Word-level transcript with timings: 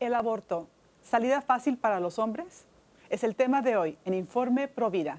El 0.00 0.14
aborto, 0.14 0.68
¿salida 1.02 1.42
fácil 1.42 1.76
para 1.76 1.98
los 1.98 2.20
hombres? 2.20 2.66
Es 3.10 3.24
el 3.24 3.34
tema 3.34 3.62
de 3.62 3.76
hoy 3.76 3.98
en 4.04 4.14
Informe 4.14 4.68
Provida. 4.68 5.18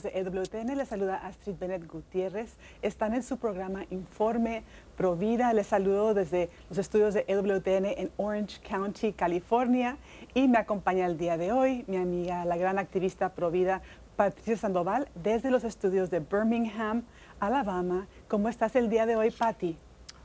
De 0.00 0.08
EWTN, 0.18 0.74
les 0.74 0.88
saluda 0.88 1.16
Astrid 1.16 1.54
Bennett 1.60 1.86
Gutiérrez. 1.86 2.56
Están 2.80 3.12
en 3.12 3.22
su 3.22 3.36
programa 3.36 3.84
Informe 3.90 4.62
Provida. 4.96 5.52
Les 5.52 5.66
saludo 5.66 6.14
desde 6.14 6.48
los 6.70 6.78
estudios 6.78 7.12
de 7.12 7.26
EWTN 7.28 7.84
en 7.84 8.10
Orange 8.16 8.58
County, 8.66 9.12
California. 9.12 9.98
Y 10.32 10.48
me 10.48 10.56
acompaña 10.56 11.04
el 11.04 11.18
día 11.18 11.36
de 11.36 11.52
hoy 11.52 11.84
mi 11.88 11.98
amiga, 11.98 12.46
la 12.46 12.56
gran 12.56 12.78
activista 12.78 13.34
Provida, 13.34 13.82
Patricia 14.16 14.56
Sandoval, 14.56 15.10
desde 15.14 15.50
los 15.50 15.62
estudios 15.62 16.08
de 16.08 16.20
Birmingham, 16.20 17.02
Alabama. 17.38 18.06
¿Cómo 18.28 18.48
estás 18.48 18.74
el 18.76 18.88
día 18.88 19.04
de 19.04 19.16
hoy, 19.16 19.30
Patti? 19.30 19.76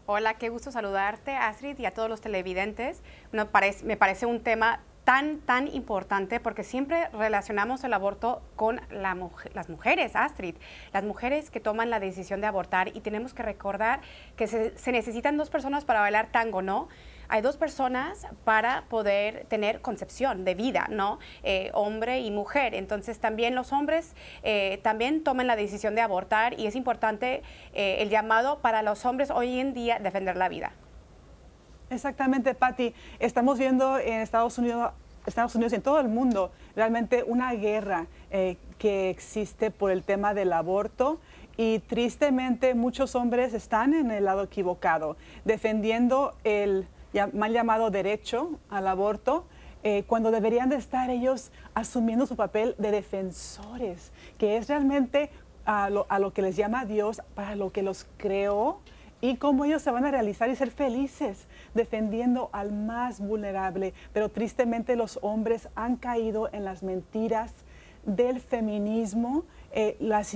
Hola, 0.05 0.35
qué 0.35 0.47
gusto 0.47 0.71
saludarte, 0.71 1.35
Astrid, 1.35 1.77
y 1.77 1.85
a 1.85 1.91
todos 1.91 2.07
los 2.07 2.21
televidentes. 2.21 3.01
me 3.33 3.97
parece 3.97 4.25
un 4.25 4.39
tema 4.39 4.79
tan, 5.07 5.39
tan 5.39 5.73
importante 5.73 6.41
porque 6.41 6.65
siempre 6.65 7.07
relacionamos 7.13 7.81
el 7.85 7.93
aborto 7.93 8.41
con 8.57 8.81
las 8.89 9.69
mujeres, 9.69 10.17
Astrid, 10.17 10.55
las 10.91 11.05
mujeres 11.05 11.49
que 11.49 11.61
toman 11.61 11.89
la 11.89 12.01
decisión 12.01 12.41
de 12.41 12.47
abortar 12.47 12.89
y 12.89 12.99
tenemos 12.99 13.33
que 13.33 13.41
recordar 13.41 14.01
que 14.35 14.47
se, 14.47 14.91
necesitan 14.91 15.37
dos 15.37 15.49
personas 15.49 15.85
para 15.85 16.01
bailar 16.01 16.27
tango, 16.33 16.61
¿no? 16.61 16.89
hay 17.29 17.41
dos 17.41 17.55
personas 17.55 18.27
para 18.43 18.83
poder 18.89 19.45
tener 19.47 19.79
concepción 19.79 20.43
de 20.43 20.55
vida, 20.55 20.87
¿no? 20.89 21.19
Eh, 21.43 21.71
hombre 21.73 22.19
y 22.19 22.31
mujer. 22.31 22.73
Entonces 22.73 23.19
también 23.19 23.53
los 23.53 23.73
hombres 23.73 24.13
eh, 24.43 24.79
también 24.81 25.23
toman 25.23 25.47
la 25.47 25.57
decisión 25.57 25.93
de 25.95 26.01
abortar 26.01 26.57
y 26.59 26.67
es 26.67 26.75
importante 26.75 27.43
eh, 27.73 27.97
el 27.99 28.09
llamado 28.09 28.59
para 28.59 28.81
los 28.81 29.05
hombres 29.05 29.29
hoy 29.29 29.59
en 29.59 29.73
día 29.73 29.99
defender 29.99 30.37
la 30.37 30.47
vida. 30.47 30.73
Exactamente, 31.89 32.53
Patti. 32.53 32.93
Estamos 33.19 33.57
viendo 33.57 33.97
en 33.97 34.19
Estados 34.19 34.57
Unidos, 34.57 34.91
Estados 35.25 35.55
Unidos 35.55 35.71
y 35.71 35.77
en 35.77 35.81
todo 35.81 35.99
el 36.01 36.09
mundo 36.09 36.51
realmente 36.75 37.23
una 37.25 37.53
guerra 37.53 38.07
eh, 38.29 38.57
que 38.77 39.09
existe 39.09 39.71
por 39.71 39.91
el 39.91 40.03
tema 40.03 40.33
del 40.33 40.51
aborto 40.51 41.19
y 41.55 41.79
tristemente 41.79 42.75
muchos 42.75 43.15
hombres 43.15 43.53
están 43.53 43.93
en 43.93 44.11
el 44.11 44.25
lado 44.25 44.43
equivocado, 44.43 45.15
defendiendo 45.45 46.35
el 46.43 46.87
mal 47.33 47.53
llamado 47.53 47.89
derecho 47.89 48.59
al 48.69 48.87
aborto. 48.87 49.45
Eh, 49.83 50.03
cuando 50.07 50.31
deberían 50.31 50.67
de 50.67 50.75
estar 50.75 51.09
ellos 51.09 51.51
asumiendo 51.73 52.25
su 52.25 52.35
papel 52.35 52.75
de 52.77 52.91
defensores, 52.91 54.11
que 54.37 54.57
es 54.57 54.67
realmente 54.67 55.29
a 55.65 55.89
lo, 55.89 56.05
a 56.09 56.19
lo 56.19 56.33
que 56.33 56.41
les 56.41 56.57
llama 56.57 56.83
Dios, 56.83 57.21
para 57.33 57.55
lo 57.55 57.71
que 57.71 57.83
los 57.83 58.05
creó, 58.17 58.79
y 59.21 59.37
cómo 59.37 59.65
ellos 59.65 59.81
se 59.81 59.91
van 59.91 60.05
a 60.05 60.11
realizar 60.11 60.49
y 60.49 60.55
ser 60.55 60.71
felices 60.71 61.47
defendiendo 61.73 62.49
al 62.53 62.71
más 62.71 63.19
vulnerable. 63.19 63.93
Pero 64.13 64.29
tristemente 64.29 64.95
los 64.95 65.19
hombres 65.21 65.69
han 65.75 65.95
caído 65.95 66.49
en 66.51 66.65
las 66.65 66.83
mentiras 66.83 67.53
del 68.05 68.39
feminismo, 68.39 69.43
eh, 69.71 69.97
las, 69.99 70.33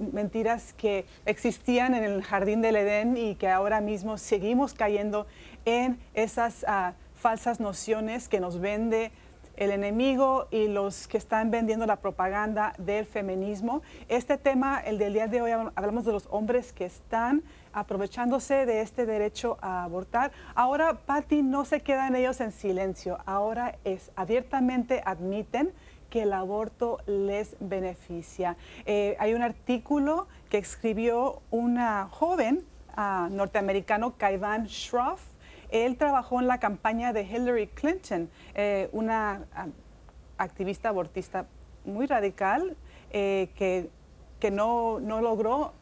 mentiras 0.00 0.74
que 0.74 1.06
existían 1.24 1.94
en 1.94 2.04
el 2.04 2.22
jardín 2.22 2.60
del 2.60 2.76
Edén 2.76 3.16
y 3.16 3.34
que 3.34 3.48
ahora 3.48 3.80
mismo 3.80 4.18
seguimos 4.18 4.74
cayendo 4.74 5.26
en 5.64 5.98
esas 6.12 6.64
ah, 6.68 6.92
falsas 7.14 7.60
nociones 7.60 8.28
que 8.28 8.40
nos 8.40 8.60
vende 8.60 9.10
el 9.56 9.70
enemigo 9.70 10.48
y 10.50 10.68
los 10.68 11.08
que 11.08 11.16
están 11.16 11.50
vendiendo 11.50 11.86
la 11.86 11.96
propaganda 11.96 12.74
del 12.78 13.06
feminismo. 13.06 13.82
Este 14.08 14.36
tema, 14.36 14.80
el 14.80 14.98
del 14.98 15.14
día 15.14 15.26
de 15.26 15.40
hoy, 15.40 15.50
hablamos 15.74 16.04
de 16.04 16.12
los 16.12 16.26
hombres 16.30 16.72
que 16.72 16.84
están 16.84 17.42
aprovechándose 17.74 18.64
de 18.64 18.80
este 18.80 19.04
derecho 19.04 19.58
a 19.60 19.84
abortar. 19.84 20.32
Ahora, 20.54 20.94
Patti, 20.94 21.42
no 21.42 21.64
se 21.64 21.80
quedan 21.80 22.16
ellos 22.16 22.40
en 22.40 22.52
silencio. 22.52 23.18
Ahora 23.26 23.76
es 23.84 24.10
abiertamente 24.16 25.02
admiten 25.04 25.72
que 26.08 26.22
el 26.22 26.32
aborto 26.32 27.00
les 27.06 27.56
beneficia. 27.58 28.56
Eh, 28.86 29.16
hay 29.18 29.34
un 29.34 29.42
artículo 29.42 30.28
que 30.48 30.58
escribió 30.58 31.42
una 31.50 32.06
joven 32.08 32.64
uh, 32.96 33.28
norteamericano, 33.28 34.14
Kaivan 34.16 34.66
Shroff. 34.66 35.20
Él 35.70 35.96
trabajó 35.96 36.40
en 36.40 36.46
la 36.46 36.60
campaña 36.60 37.12
de 37.12 37.24
Hillary 37.24 37.66
Clinton, 37.66 38.30
eh, 38.54 38.88
una 38.92 39.44
ah, 39.56 39.66
activista 40.38 40.90
abortista 40.90 41.46
muy 41.84 42.06
radical 42.06 42.76
eh, 43.10 43.48
que, 43.56 43.90
que 44.38 44.52
no, 44.52 45.00
no 45.00 45.20
logró 45.20 45.72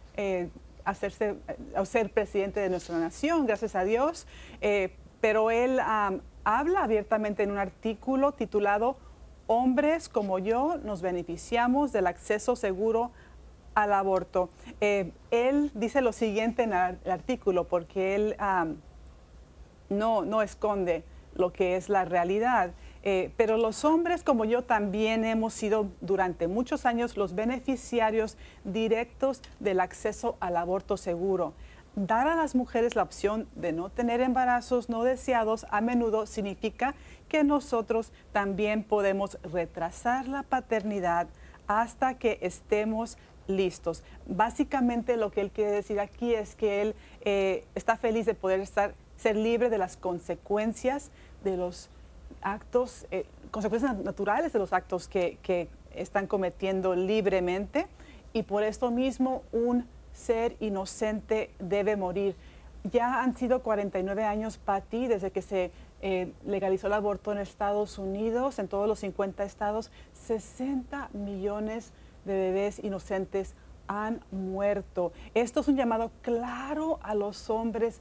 hacerse, 0.84 1.36
a 1.74 1.84
ser 1.84 2.10
presidente 2.10 2.60
de 2.60 2.70
nuestra 2.70 2.98
nación, 2.98 3.46
gracias 3.46 3.74
a 3.74 3.84
Dios, 3.84 4.26
eh, 4.60 4.94
pero 5.20 5.50
él 5.50 5.78
habla 6.44 6.82
abiertamente 6.82 7.42
en 7.42 7.52
un 7.52 7.58
artículo 7.58 8.32
titulado 8.32 8.96
Hombres 9.46 10.08
como 10.08 10.38
yo 10.38 10.78
nos 10.82 11.02
beneficiamos 11.02 11.92
del 11.92 12.06
acceso 12.06 12.56
seguro 12.56 13.10
al 13.74 13.92
aborto. 13.92 14.50
Eh, 14.80 15.12
él 15.30 15.70
dice 15.74 16.00
lo 16.00 16.12
siguiente 16.12 16.62
en 16.62 16.72
el 16.72 17.10
artículo, 17.10 17.68
porque 17.68 18.14
él 18.14 18.36
no, 19.88 20.24
no 20.24 20.42
esconde 20.42 21.04
lo 21.34 21.52
que 21.52 21.76
es 21.76 21.88
la 21.88 22.04
realidad. 22.04 22.72
Eh, 23.04 23.32
pero 23.36 23.56
los 23.56 23.84
hombres 23.84 24.22
como 24.22 24.44
yo 24.44 24.62
también 24.62 25.24
hemos 25.24 25.54
sido 25.54 25.88
durante 26.00 26.46
muchos 26.46 26.86
años 26.86 27.16
los 27.16 27.34
beneficiarios 27.34 28.36
directos 28.64 29.42
del 29.58 29.80
acceso 29.80 30.36
al 30.40 30.56
aborto 30.56 30.96
seguro. 30.96 31.52
Dar 31.94 32.26
a 32.26 32.36
las 32.36 32.54
mujeres 32.54 32.96
la 32.96 33.02
opción 33.02 33.48
de 33.54 33.72
no 33.72 33.90
tener 33.90 34.20
embarazos 34.20 34.88
no 34.88 35.02
deseados 35.04 35.66
a 35.70 35.80
menudo 35.80 36.26
significa 36.26 36.94
que 37.28 37.44
nosotros 37.44 38.12
también 38.32 38.82
podemos 38.82 39.38
retrasar 39.42 40.26
la 40.26 40.42
paternidad 40.42 41.26
hasta 41.66 42.14
que 42.14 42.38
estemos 42.40 43.18
listos. 43.46 44.04
Básicamente 44.26 45.16
lo 45.16 45.30
que 45.30 45.42
él 45.42 45.50
quiere 45.50 45.72
decir 45.72 46.00
aquí 46.00 46.34
es 46.34 46.54
que 46.54 46.82
él 46.82 46.94
eh, 47.22 47.66
está 47.74 47.96
feliz 47.96 48.26
de 48.26 48.34
poder 48.34 48.60
estar, 48.60 48.94
ser 49.16 49.36
libre 49.36 49.68
de 49.68 49.78
las 49.78 49.96
consecuencias 49.96 51.10
de 51.44 51.56
los 51.56 51.90
actos, 52.42 53.06
eh, 53.10 53.26
consecuencias 53.50 53.96
naturales 53.98 54.52
de 54.52 54.58
los 54.58 54.72
actos 54.72 55.08
que, 55.08 55.38
que, 55.42 55.68
están 55.94 56.26
cometiendo 56.26 56.94
libremente 56.94 57.86
y 58.32 58.44
por 58.44 58.62
esto 58.62 58.90
mismo 58.90 59.42
un 59.52 59.86
ser 60.14 60.56
inocente 60.58 61.50
debe 61.58 61.96
morir. 61.96 62.34
Ya 62.90 63.22
han 63.22 63.36
sido 63.36 63.62
49 63.62 64.24
años, 64.24 64.56
Patti, 64.56 65.06
desde 65.06 65.30
que 65.30 65.42
se 65.42 65.70
eh, 66.00 66.32
legalizó 66.44 66.88
el 66.88 66.94
aborto 66.94 67.30
en 67.30 67.38
Estados 67.38 67.98
Unidos, 67.98 68.58
en 68.58 68.66
todos 68.66 68.88
los 68.88 68.98
50 69.00 69.44
estados, 69.44 69.92
60 70.14 71.10
millones 71.12 71.92
de 72.24 72.34
bebés 72.34 72.82
inocentes 72.82 73.54
han 73.86 74.20
muerto. 74.30 75.12
Esto 75.34 75.60
es 75.60 75.68
un 75.68 75.76
llamado 75.76 76.10
claro 76.22 76.98
a 77.02 77.14
los 77.14 77.50
hombres 77.50 78.00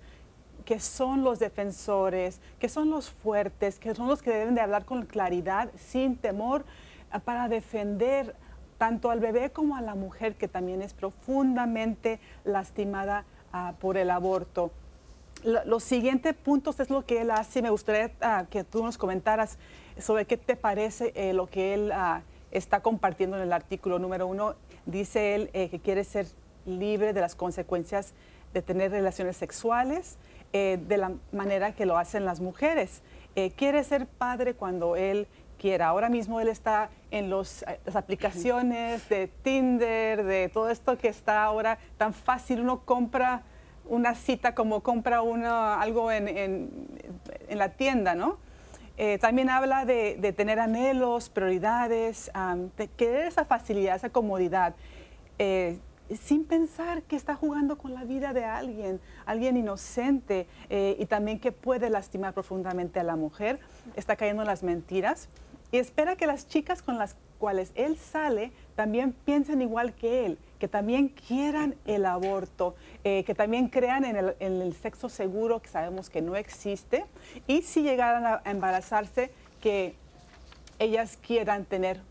que 0.62 0.80
son 0.80 1.24
los 1.24 1.40
defensores, 1.40 2.40
que 2.60 2.70
son 2.70 2.90
los 2.90 3.10
fuertes, 3.10 3.80
que 3.80 3.94
son 3.96 4.08
los 4.08 4.22
que 4.22 4.32
deben 4.32 4.56
de 4.56 4.62
hablar 4.62 4.86
con 4.86 5.06
claridad, 5.06 5.70
sin 5.78 6.16
temor, 6.16 6.66
ah, 7.12 7.20
para 7.20 7.48
defender 7.48 8.36
tanto 8.78 9.12
al 9.12 9.20
bebé 9.20 9.52
como 9.52 9.76
a 9.76 9.82
la 9.82 9.96
mujer 9.96 10.36
que 10.36 10.48
también 10.48 10.82
es 10.82 10.94
profundamente 10.94 12.20
lastimada 12.44 13.26
ah, 13.54 13.74
por 13.80 13.98
el 13.98 14.10
aborto. 14.10 14.72
los 15.44 15.84
siguientes 15.84 16.36
puntos 16.36 16.80
es 16.80 16.90
lo 16.90 17.06
que 17.06 17.22
él 17.22 17.32
hace. 17.32 17.62
Me 17.62 17.70
gustaría 17.70 18.12
ah, 18.22 18.46
que 18.50 18.64
tú 18.64 18.84
nos 18.84 18.98
comentaras 18.98 19.58
sobre 20.00 20.26
qué 20.26 20.38
te 20.38 20.56
parece 20.56 21.12
eh, 21.16 21.34
lo 21.34 21.48
que 21.48 21.74
él 21.74 21.92
está 22.52 22.82
compartiendo 22.82 23.38
en 23.38 23.44
el 23.44 23.54
artículo 23.54 24.00
número 24.00 24.28
uno. 24.28 24.56
Dice 24.86 25.36
él 25.36 25.50
eh, 25.54 25.70
que 25.70 25.80
quiere 25.80 26.04
ser 26.04 26.28
libre 26.66 27.14
de 27.14 27.22
las 27.22 27.36
consecuencias 27.36 28.14
de 28.54 28.62
tener 28.62 28.92
relaciones 28.92 29.38
sexuales 29.38 30.18
eh, 30.54 30.80
de 30.88 30.98
la 30.98 31.14
manera 31.32 31.74
que 31.74 31.86
lo 31.86 31.98
hacen 31.98 32.26
las 32.26 32.40
mujeres. 32.40 33.02
Eh, 33.36 33.52
quiere 33.52 33.84
ser 33.84 34.08
padre 34.08 34.54
cuando 34.54 34.96
él 34.96 35.28
quiera. 35.62 35.88
Ahora 35.88 36.10
mismo 36.10 36.42
él 36.42 36.48
está 36.48 36.90
en 37.12 37.30
los, 37.30 37.62
eh, 37.64 37.80
las 37.86 37.96
aplicaciones 37.96 39.08
de 39.10 39.28
Tinder, 39.28 40.24
de 40.24 40.50
todo 40.50 40.70
esto 40.70 40.98
que 40.98 41.08
está 41.08 41.44
ahora 41.44 41.78
tan 41.98 42.14
fácil. 42.14 42.62
Uno 42.62 42.82
compra 42.84 43.44
una 43.86 44.16
cita 44.16 44.56
como 44.56 44.82
compra 44.82 45.22
uno 45.22 45.54
algo 45.54 46.12
en, 46.12 46.28
en, 46.28 47.58
la 47.58 47.70
tienda, 47.70 48.16
¿no? 48.16 48.38
Eh, 48.98 49.18
también 49.20 49.50
habla 49.50 49.86
de, 49.86 50.18
de, 50.20 50.34
tener 50.34 50.60
anhelos, 50.60 51.30
prioridades, 51.30 52.32
de 52.78 52.88
querer 52.88 53.28
esa 53.28 53.46
facilidad, 53.46 53.96
esa 53.96 54.10
comodidad. 54.10 54.76
Eh, 55.40 55.78
sin 56.18 56.46
pensar 56.46 57.04
que 57.04 57.16
está 57.16 57.36
jugando 57.36 57.78
con 57.78 57.94
la 57.94 58.04
vida 58.04 58.34
de 58.34 58.46
alguien, 58.46 59.00
alguien 59.26 59.58
inocente 59.58 60.48
eh, 60.70 60.96
y 61.00 61.06
también 61.06 61.40
que 61.40 61.52
puede 61.52 61.90
lastimar 61.90 62.34
profundamente 62.34 63.00
a 63.00 63.04
la 63.04 63.16
mujer, 63.16 63.60
está 63.96 64.16
cayendo 64.16 64.44
en 64.44 64.48
las 64.48 64.64
mentiras 64.64 65.30
y 65.72 65.78
espera 65.78 66.16
que 66.16 66.28
las 66.28 66.48
chicas 66.48 66.82
con 66.82 66.98
las 66.98 67.16
cuales 67.40 67.72
él 67.76 67.98
sale 67.98 68.52
también 68.76 69.14
piensen 69.14 69.62
igual 69.62 69.94
que 69.94 70.26
él, 70.26 70.38
que 70.60 70.68
también 70.68 71.08
quieran 71.10 71.76
el 71.86 72.06
aborto, 72.06 72.76
eh, 73.04 73.24
que 73.24 73.34
también 73.34 73.68
crean 73.68 74.06
en 74.06 74.16
el, 74.16 74.36
en 74.40 74.62
el, 74.62 74.74
sexo 74.74 75.10
seguro 75.10 75.62
que 75.62 75.70
sabemos 75.70 76.10
que 76.10 76.22
no 76.22 76.36
existe 76.36 77.06
y 77.48 77.62
si 77.62 77.82
llegaran 77.82 78.26
a 78.26 78.42
embarazarse, 78.46 79.32
que 79.60 79.96
ellas 80.78 81.18
quieran 81.26 81.66
tener 81.66 82.02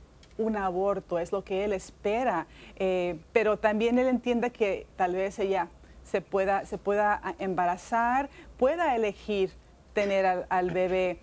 un 0.40 0.56
aborto, 0.56 1.18
es 1.18 1.32
lo 1.32 1.44
que 1.44 1.64
él 1.64 1.72
espera, 1.72 2.46
eh, 2.76 3.18
pero 3.32 3.58
también 3.58 3.98
él 3.98 4.08
entiende 4.08 4.50
que 4.50 4.86
tal 4.96 5.14
vez 5.14 5.38
ella 5.38 5.68
se 6.02 6.20
pueda, 6.20 6.64
se 6.64 6.78
pueda 6.78 7.20
embarazar, 7.38 8.30
pueda 8.58 8.96
elegir 8.96 9.52
tener 9.92 10.46
al, 10.48 10.70
bebé. 10.70 11.18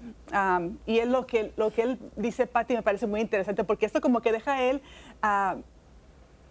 y 0.85 0.99
es 0.99 1.07
lo 1.07 1.25
que, 1.25 1.51
lo 1.55 1.71
que 1.71 1.81
él 1.83 1.99
dice, 2.15 2.47
Patti, 2.47 2.73
me 2.75 2.83
parece 2.83 3.07
muy 3.07 3.21
interesante, 3.21 3.63
porque 3.63 3.85
esto 3.85 4.01
como 4.01 4.21
que 4.21 4.31
deja 4.31 4.53
a 4.53 4.63
él 4.63 4.81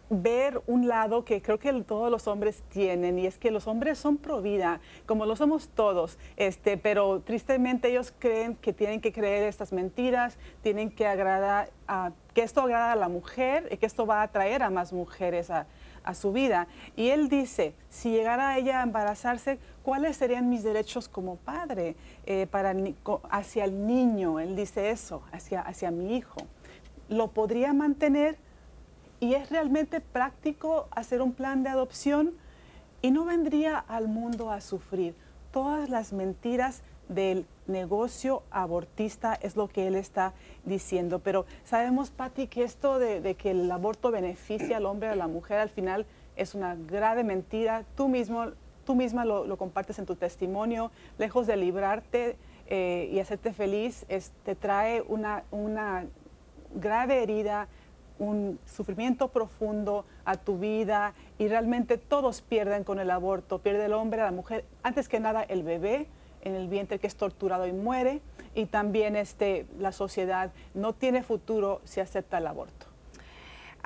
ver 0.09 0.63
un 0.67 0.87
lado 0.87 1.25
que 1.25 1.43
creo 1.43 1.59
que 1.59 1.73
todos 1.83 2.11
los 2.11 2.29
hombres 2.29 2.63
tienen 2.69 3.19
y 3.19 3.27
es 3.27 3.39
que 3.39 3.51
los 3.51 3.67
hombres 3.67 3.99
son 3.99 4.17
pro 4.19 4.41
vida, 4.41 4.81
como 5.05 5.27
lo 5.27 5.37
somos 5.37 5.69
todos, 5.69 6.19
este, 6.37 6.77
pero 6.77 7.21
tristemente 7.21 7.89
ellos 7.89 8.13
creen 8.19 8.55
que 8.57 8.73
tienen 8.73 9.01
que 9.01 9.13
creer 9.13 9.45
estas 9.45 9.73
mentiras, 9.73 10.39
tienen 10.63 10.91
que 10.91 11.07
agradar 11.07 11.71
a, 11.89 12.13
que 12.35 12.43
esto 12.43 12.61
agrada 12.61 12.93
a 12.93 12.97
la 12.97 13.09
mujer 13.09 13.69
y 13.71 13.77
que 13.79 13.87
esto 13.87 14.07
va 14.07 14.21
a 14.21 14.25
atraer 14.25 14.63
a 14.63 14.71
más 14.71 14.93
mujeres 14.93 15.51
a, 15.51 15.67
su 16.15 16.31
vida. 16.31 16.69
Y 16.95 17.09
él 17.09 17.29
dice, 17.29 17.75
si 17.89 18.13
llegara 18.13 18.57
ella 18.57 18.79
a 18.79 18.85
embarazarse, 18.85 19.59
¿cuáles 19.83 20.17
serían 20.17 20.49
mis 20.49 20.63
derechos 20.63 21.09
como 21.09 21.35
padre 21.35 21.97
eh, 22.27 22.47
para, 22.49 22.73
hacia 23.29 23.65
el 23.65 23.89
niño? 23.89 24.39
Él 24.39 24.55
dice 24.55 24.91
eso, 24.91 25.23
hacia, 25.33 25.63
hacia 25.63 25.91
mi 25.91 26.17
hijo. 26.17 26.37
¿Lo 27.09 27.33
podría 27.33 27.73
mantener? 27.73 28.39
Y 29.21 29.35
es 29.35 29.51
realmente 29.51 30.01
práctico 30.01 30.89
hacer 30.91 31.23
un 31.23 31.33
plan 31.33 31.63
de 31.63 31.71
adopción 31.71 32.35
y 33.03 33.11
no 33.11 33.25
vendría 33.25 33.79
al 33.79 34.09
mundo 34.09 34.51
a 34.51 34.61
sufrir. 34.61 35.15
Todas 35.53 35.89
las 35.89 36.13
mentiras 36.13 36.83
del 37.09 37.47
negocio 37.67 38.43
abortista 38.51 39.35
es 39.35 39.57
lo 39.57 39.69
que 39.69 39.87
él 39.87 39.95
está 39.95 40.35
diciendo. 40.65 41.21
Pero 41.21 41.47
sabemos, 41.65 42.11
Patti, 42.11 42.47
que 42.47 42.63
esto 42.63 42.99
de, 42.99 43.35
que 43.35 43.53
el 43.53 43.71
aborto 43.71 44.11
beneficia 44.11 44.77
al 44.77 44.87
hombre 44.87 45.09
o 45.09 45.13
a 45.13 45.17
la 45.17 45.29
mujer 45.29 45.59
al 45.59 45.71
final 45.71 46.07
es 46.37 46.55
una 46.55 46.75
grave 46.75 47.25
mentira. 47.25 47.85
Tú, 47.97 48.09
mismo, 48.09 48.47
tú 48.85 48.95
misma 48.95 49.25
lo, 49.25 49.57
compartes 49.57 49.99
en 49.99 50.07
tu 50.07 50.17
testimonio. 50.17 50.91
Lejos 51.19 51.47
de 51.47 51.57
librarte 51.57 52.37
eh, 52.67 53.09
y 53.13 53.21
hacerte 53.21 53.53
feliz, 53.53 54.05
te 54.45 54.55
trae 54.55 55.03
una, 55.03 55.45
una 55.51 56.07
grave 56.75 57.23
herida 57.23 57.69
un 58.19 58.59
sufrimiento 58.67 59.29
profundo 59.29 60.05
a 60.25 60.37
tu 60.37 60.59
vida 60.59 61.15
y 61.39 61.49
realmente 61.49 61.99
todos 61.99 62.43
pierden 62.43 62.85
con 62.85 62.99
el 62.99 63.11
aborto. 63.11 63.59
Pierde 63.59 63.87
el 63.87 63.93
hombre, 63.93 64.23
la 64.23 64.31
mujer, 64.31 64.65
antes 64.83 65.09
que 65.09 65.21
nada 65.21 65.43
el 65.43 65.63
bebé 65.63 66.09
en 66.43 66.55
el 66.55 66.69
vientre 66.69 66.99
que 66.99 67.07
es 67.07 67.17
torturado 67.17 67.67
y 67.67 67.73
muere 67.73 68.21
y 68.55 68.67
también 68.67 69.17
este, 69.17 69.67
la 69.79 69.93
sociedad 69.93 70.53
no 70.75 70.93
tiene 70.93 71.23
futuro 71.23 71.81
si 71.85 72.01
acepta 72.01 72.39
el 72.39 72.47
aborto. 72.47 72.76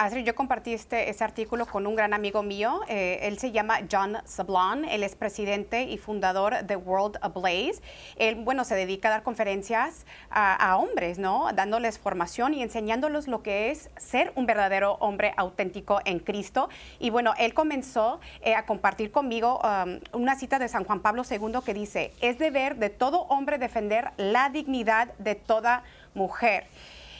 Astrid, 0.01 0.25
yo 0.25 0.35
compartí 0.35 0.73
este, 0.73 1.11
este, 1.11 1.23
artículo 1.25 1.67
con 1.67 1.87
un 1.87 1.95
gran 1.95 2.15
amigo 2.15 2.43
mío. 2.43 2.81
Eh, 2.89 3.19
él 3.21 3.39
se 3.39 3.53
llama 3.53 3.81
John 3.93 4.17
Sablon. 4.25 4.87
Él 4.87 5.03
es 5.03 5.15
presidente 5.15 5.83
y 5.83 5.99
fundador 5.99 6.65
de 6.65 6.75
World 6.75 7.19
Ablaze. 7.21 7.83
Él, 8.17 8.37
bueno, 8.37 8.65
se 8.65 8.75
dedica 8.75 9.09
a 9.09 9.11
dar 9.11 9.23
conferencias 9.23 10.07
a, 10.31 10.79
hombres, 10.79 11.19
¿no? 11.19 11.51
Dándoles 11.53 11.99
formación 11.99 12.55
y 12.55 12.63
enseñándoles 12.63 13.29
lo 13.29 13.43
que 13.43 13.71
es 13.71 13.91
ser 13.99 14.33
un 14.37 14.47
verdadero 14.47 14.95
hombre 15.01 15.35
auténtico 15.37 16.01
en 16.07 16.19
Cristo. 16.21 16.71
Y 16.99 17.11
bueno, 17.11 17.35
él 17.37 17.53
comenzó 17.53 18.21
eh, 18.41 18.55
a 18.55 18.65
compartir 18.65 19.11
conmigo 19.11 19.61
um, 19.63 20.01
una 20.19 20.35
cita 20.35 20.59
de 20.59 20.69
San 20.69 20.85
Juan 20.85 21.01
Pablo 21.01 21.25
II 21.31 21.59
que 21.63 21.75
dice, 21.75 22.15
es 22.23 22.39
deber 22.39 22.77
de 22.77 22.89
todo 22.89 23.25
hombre 23.25 23.59
defender 23.59 24.13
la 24.17 24.49
dignidad 24.49 25.13
de 25.19 25.35
toda 25.35 25.83
mujer. 26.15 26.69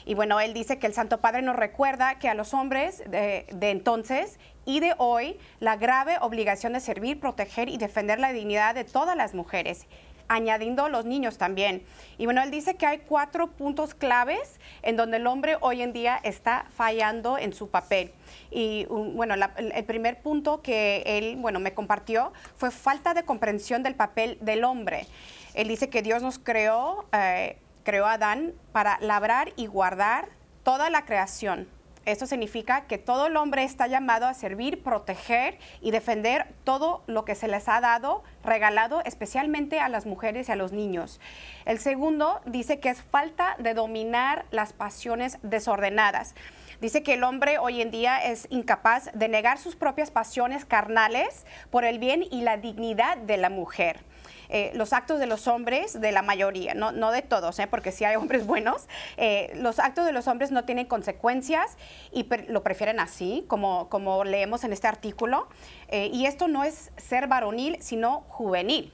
Y 0.05 0.13
bueno, 0.13 0.39
él 0.39 0.53
dice 0.53 0.79
que 0.79 0.87
el 0.87 0.93
Santo 0.93 1.19
Padre 1.19 1.41
nos 1.41 1.55
recuerda 1.55 2.19
que 2.19 2.29
a 2.29 2.33
los 2.33 2.53
hombres 2.53 3.03
de, 3.09 3.45
entonces 3.61 4.39
y 4.65 4.79
de 4.79 4.93
hoy 4.97 5.37
la 5.59 5.75
grave 5.75 6.17
obligación 6.21 6.73
de 6.73 6.79
servir, 6.79 7.19
proteger 7.19 7.69
y 7.69 7.77
defender 7.77 8.19
la 8.19 8.33
dignidad 8.33 8.75
de 8.75 8.83
todas 8.83 9.15
las 9.15 9.33
mujeres 9.33 9.87
añadiendo 10.27 10.87
los 10.87 11.03
niños 11.03 11.37
también. 11.37 11.83
Y 12.17 12.23
bueno, 12.23 12.41
él 12.41 12.51
dice 12.51 12.75
que 12.75 12.85
hay 12.85 12.99
cuatro 12.99 13.47
puntos 13.47 13.93
claves 13.93 14.61
en 14.81 14.95
donde 14.95 15.17
el 15.17 15.27
hombre 15.27 15.57
hoy 15.59 15.81
en 15.81 15.91
día 15.91 16.21
está 16.23 16.67
fallando 16.73 17.37
en 17.37 17.51
su 17.51 17.69
papel. 17.69 18.13
Y 18.49 18.85
bueno, 18.85 19.35
el 19.57 19.83
primer 19.83 20.21
punto 20.21 20.61
que 20.61 21.03
él, 21.05 21.35
bueno, 21.35 21.59
me 21.59 21.73
compartió 21.73 22.31
fue 22.55 22.71
falta 22.71 23.13
de 23.13 23.23
comprensión 23.23 23.83
del 23.83 23.95
papel 23.95 24.37
del 24.39 24.63
hombre. 24.63 25.05
Él 25.53 25.67
dice 25.67 25.89
que 25.89 26.01
Dios 26.01 26.21
nos 26.21 26.39
creó 26.39 27.05
eh, 27.11 27.57
creó 27.83 28.05
Adán 28.05 28.53
para 28.71 28.97
labrar 28.99 29.53
y 29.55 29.67
guardar 29.67 30.29
toda 30.63 30.89
la 30.89 31.05
creación. 31.05 31.67
Esto 32.03 32.25
significa 32.25 32.87
que 32.87 32.97
todo 32.97 33.27
el 33.27 33.37
hombre 33.37 33.63
está 33.63 33.85
llamado 33.85 34.25
a 34.25 34.33
servir, 34.33 34.81
proteger 34.81 35.59
y 35.81 35.91
defender 35.91 36.47
todo 36.63 37.03
lo 37.05 37.25
que 37.25 37.35
se 37.35 37.47
les 37.47 37.69
ha 37.69 37.79
dado, 37.79 38.23
regalado 38.43 39.03
especialmente 39.05 39.79
a 39.79 39.87
las 39.87 40.07
mujeres 40.07 40.49
y 40.49 40.51
a 40.51 40.55
los 40.55 40.71
niños. 40.71 41.19
El 41.65 41.77
segundo 41.77 42.41
dice 42.47 42.79
que 42.79 42.89
es 42.89 43.03
falta 43.03 43.55
de 43.59 43.75
dominar 43.75 44.45
las 44.49 44.73
pasiones 44.73 45.37
desordenadas. 45.43 46.33
Dice 46.81 47.03
que 47.03 47.13
el 47.13 47.23
hombre 47.23 47.59
hoy 47.59 47.79
en 47.79 47.91
día 47.91 48.17
es 48.17 48.47
incapaz 48.49 49.11
de 49.13 49.27
negar 49.27 49.59
sus 49.59 49.75
propias 49.75 50.09
pasiones 50.09 50.65
carnales 50.65 51.45
por 51.69 51.85
el 51.85 51.99
bien 51.99 52.25
y 52.31 52.41
la 52.41 52.57
dignidad 52.57 53.17
de 53.17 53.37
la 53.37 53.51
mujer. 53.51 54.03
Eh, 54.51 54.71
los 54.75 54.91
actos 54.91 55.19
de 55.19 55.25
los 55.25 55.47
hombres, 55.47 55.99
de 55.99 56.11
la 56.11 56.21
mayoría, 56.21 56.73
no, 56.73 57.11
de 57.11 57.21
todos, 57.21 57.57
¿eh? 57.59 57.67
porque 57.67 57.91
si 57.91 58.03
hay 58.03 58.17
hombres 58.17 58.45
buenos, 58.45 58.87
eh, 59.15 59.51
los 59.55 59.79
actos 59.79 60.05
de 60.05 60.11
los 60.11 60.27
hombres 60.27 60.51
no 60.51 60.65
tienen 60.65 60.85
consecuencias 60.85 61.77
y 62.11 62.27
lo 62.49 62.61
prefieren 62.61 62.99
así, 62.99 63.45
como 63.47 64.23
leemos 64.25 64.63
en 64.63 64.73
este 64.73 64.87
artículo. 64.87 65.47
y 65.89 66.25
esto 66.25 66.47
no 66.47 66.63
es 66.63 66.91
ser 66.97 67.27
varonil, 67.27 67.77
sino 67.81 68.21
juvenil. 68.27 68.93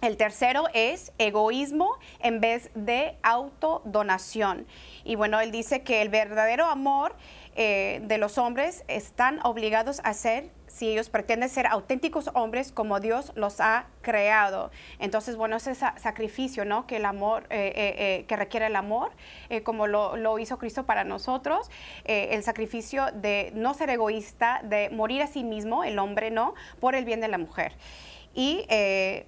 El 0.00 0.16
tercero 0.16 0.64
es 0.72 1.12
egoísmo 1.18 1.98
en 2.20 2.40
vez 2.40 2.70
de 2.74 3.16
autodonación. 3.22 4.66
Y 5.04 5.14
bueno, 5.14 5.40
él 5.40 5.50
dice 5.50 5.82
que 5.82 6.02
el 6.02 6.08
verdadero 6.08 6.66
amor 6.66 7.14
de 7.56 8.16
los 8.18 8.38
hombres 8.38 8.84
están 8.88 9.38
obligados 9.44 10.00
a 10.02 10.14
ser 10.14 10.50
si 10.70 10.88
ellos 10.88 11.10
pretenden 11.10 11.48
ser 11.48 11.66
auténticos 11.66 12.30
hombres 12.34 12.72
como 12.72 13.00
Dios 13.00 13.32
los 13.34 13.60
ha 13.60 13.86
creado. 14.02 14.70
Entonces, 14.98 15.36
bueno, 15.36 15.56
ese 15.56 15.74
sacrificio, 15.74 16.64
¿no? 16.64 16.86
Que 16.86 16.96
el 16.96 17.04
amor, 17.04 17.46
eh, 17.50 17.72
eh, 17.74 17.94
eh, 17.98 18.24
que 18.26 18.36
requiere 18.36 18.66
el 18.66 18.76
amor, 18.76 19.10
como 19.64 19.86
lo, 19.86 20.38
hizo 20.38 20.58
Cristo 20.58 20.86
para 20.86 21.04
nosotros, 21.04 21.70
el 22.04 22.42
sacrificio 22.42 23.06
de 23.12 23.52
no 23.54 23.74
ser 23.74 23.90
egoísta, 23.90 24.60
de 24.62 24.90
morir 24.90 25.22
a 25.22 25.26
sí 25.26 25.42
mismo, 25.42 25.82
el 25.82 25.98
hombre, 25.98 26.30
¿no? 26.30 26.54
Por 26.78 26.94
el 26.94 27.04
bien 27.04 27.20
de 27.20 27.28
la 27.28 27.38
mujer. 27.38 27.74
Y, 28.40 28.64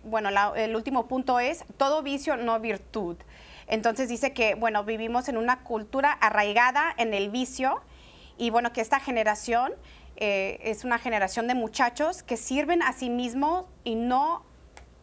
bueno, 0.04 0.30
el 0.54 0.74
último 0.74 1.06
punto 1.06 1.38
es, 1.38 1.66
todo 1.76 2.02
vicio, 2.02 2.38
no 2.38 2.58
virtud. 2.60 3.18
Entonces 3.66 4.08
dice 4.08 4.32
que, 4.32 4.54
bueno, 4.54 4.84
vivimos 4.84 5.28
en 5.28 5.36
una 5.36 5.64
cultura 5.64 6.12
arraigada 6.12 6.94
en 6.96 7.12
el 7.12 7.28
vicio 7.28 7.82
y, 8.38 8.48
bueno, 8.48 8.72
que 8.72 8.80
esta 8.80 9.00
generación 9.00 9.74
eh, 10.16 10.58
es 10.62 10.84
una 10.84 10.98
generación 10.98 11.46
de 11.46 11.54
muchachos 11.54 12.22
que 12.22 12.38
sirven 12.38 12.82
a 12.82 12.94
sí 12.94 13.10
mismos 13.10 13.66
y 13.84 13.96
no 13.96 14.46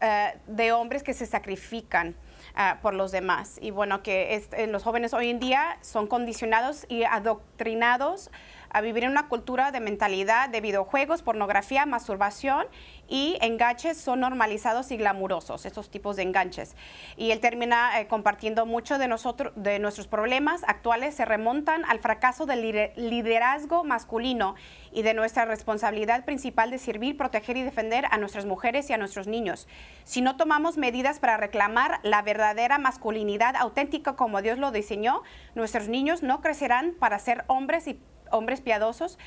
eh, 0.01 0.39
de 0.47 0.71
hombres 0.71 1.03
que 1.03 1.13
se 1.13 1.27
sacrifican. 1.27 2.15
Ah, 2.55 2.79
por 2.81 2.93
los 2.93 3.11
demás. 3.11 3.57
Y 3.61 3.71
bueno, 3.71 4.01
que 4.01 4.43
eh, 4.51 4.67
los 4.67 4.83
jóvenes 4.83 5.13
hoy 5.13 5.29
en 5.29 5.39
día 5.39 5.77
son 5.81 6.07
condicionados 6.07 6.85
y 6.89 7.03
adoctrinados 7.03 8.31
a 8.69 8.81
vivir 8.81 9.03
en 9.03 9.11
una 9.11 9.27
cultura 9.27 9.71
de 9.71 9.79
mentalidad 9.79 10.49
de 10.49 10.61
videojuegos, 10.61 11.21
pornografía, 11.21 11.85
masturbación 11.85 12.67
y 13.07 13.37
enganches 13.41 13.97
son 13.97 14.19
normalizados 14.19 14.91
y 14.91 14.97
glamurosos, 14.97 15.65
estos 15.65 15.89
tipos 15.89 16.15
de 16.15 16.23
enganches. 16.23 16.75
Y 17.17 17.31
él 17.31 17.39
termina 17.39 17.99
eh, 17.99 18.07
compartiendo 18.07 18.65
mucho 18.65 18.97
de, 18.97 19.07
nosotros, 19.07 19.51
de 19.55 19.79
nuestros 19.79 20.07
problemas 20.07 20.63
actuales, 20.67 21.15
se 21.15 21.25
remontan 21.25 21.83
al 21.85 21.99
fracaso 21.99 22.45
del 22.45 22.91
liderazgo 22.95 23.83
masculino 23.83 24.55
y 24.91 25.01
de 25.01 25.13
nuestra 25.13 25.45
responsabilidad 25.45 26.25
principal 26.25 26.71
de 26.71 26.77
servir, 26.77 27.17
proteger 27.17 27.57
y 27.57 27.63
defender 27.63 28.05
a 28.11 28.17
nuestras 28.17 28.45
mujeres 28.45 28.89
y 28.89 28.93
a 28.93 28.97
nuestros 28.97 29.27
niños. 29.27 29.67
Si 30.03 30.21
no 30.21 30.37
tomamos 30.37 30.77
medidas 30.77 31.19
para 31.19 31.37
reclamar 31.37 31.99
la 32.03 32.21
verdadera 32.21 32.77
masculinidad 32.77 33.55
auténtica 33.55 34.15
como 34.15 34.41
Dios 34.41 34.59
lo 34.59 34.71
diseñó, 34.71 35.23
nuestros 35.55 35.87
niños 35.87 36.23
no 36.23 36.41
crecerán 36.41 36.93
para 36.99 37.19
ser 37.19 37.43
hombres 37.47 37.87
y 37.87 37.99
hombres 38.31 38.61
piadosos, 38.61 39.17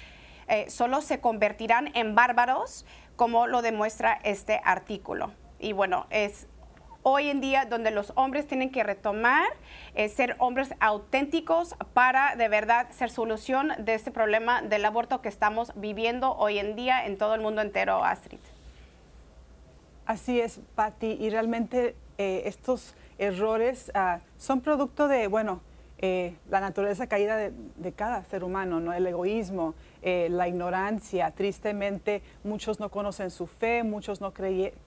eh, 0.48 0.68
solo 0.68 1.00
se 1.00 1.20
convertirán 1.20 1.90
en 1.94 2.14
bárbaros, 2.14 2.84
como 3.16 3.46
lo 3.46 3.62
demuestra 3.62 4.18
este 4.24 4.60
artículo. 4.64 5.32
Y 5.58 5.72
bueno, 5.72 6.06
es 6.10 6.48
hoy 7.02 7.28
en 7.28 7.40
día 7.40 7.64
donde 7.64 7.90
los 7.90 8.12
hombres 8.16 8.46
tienen 8.46 8.70
que 8.70 8.82
retomar, 8.82 9.48
eh, 9.94 10.08
ser 10.08 10.36
hombres 10.38 10.74
auténticos 10.80 11.74
para 11.94 12.36
de 12.36 12.48
verdad 12.48 12.88
ser 12.90 13.10
solución 13.10 13.72
de 13.78 13.94
este 13.94 14.10
problema 14.10 14.62
del 14.62 14.84
aborto 14.84 15.20
que 15.20 15.28
estamos 15.28 15.72
viviendo 15.76 16.34
hoy 16.36 16.58
en 16.58 16.76
día 16.76 17.04
en 17.06 17.18
todo 17.18 17.34
el 17.34 17.40
mundo 17.40 17.60
entero, 17.60 18.04
Astrid. 18.04 18.38
Así 20.06 20.40
es, 20.40 20.60
Patti, 20.74 21.16
y 21.20 21.30
realmente 21.30 21.96
eh, 22.18 22.42
estos 22.46 22.94
errores 23.18 23.90
ah, 23.94 24.18
son 24.36 24.60
producto 24.60 25.08
de, 25.08 25.28
bueno, 25.28 25.60
eh, 26.04 26.34
la 26.50 26.58
naturaleza 26.58 27.06
caída 27.06 27.36
de, 27.36 27.92
cada 27.92 28.24
ser 28.24 28.42
humano, 28.42 28.80
¿no? 28.80 28.92
el 28.92 29.06
egoísmo, 29.06 29.76
eh, 30.02 30.26
la 30.28 30.48
ignorancia. 30.48 31.30
Tristemente, 31.30 32.22
muchos 32.42 32.80
no 32.80 32.88
conocen 32.88 33.30
su 33.30 33.46
fe, 33.46 33.84
muchos 33.84 34.20
no, 34.20 34.32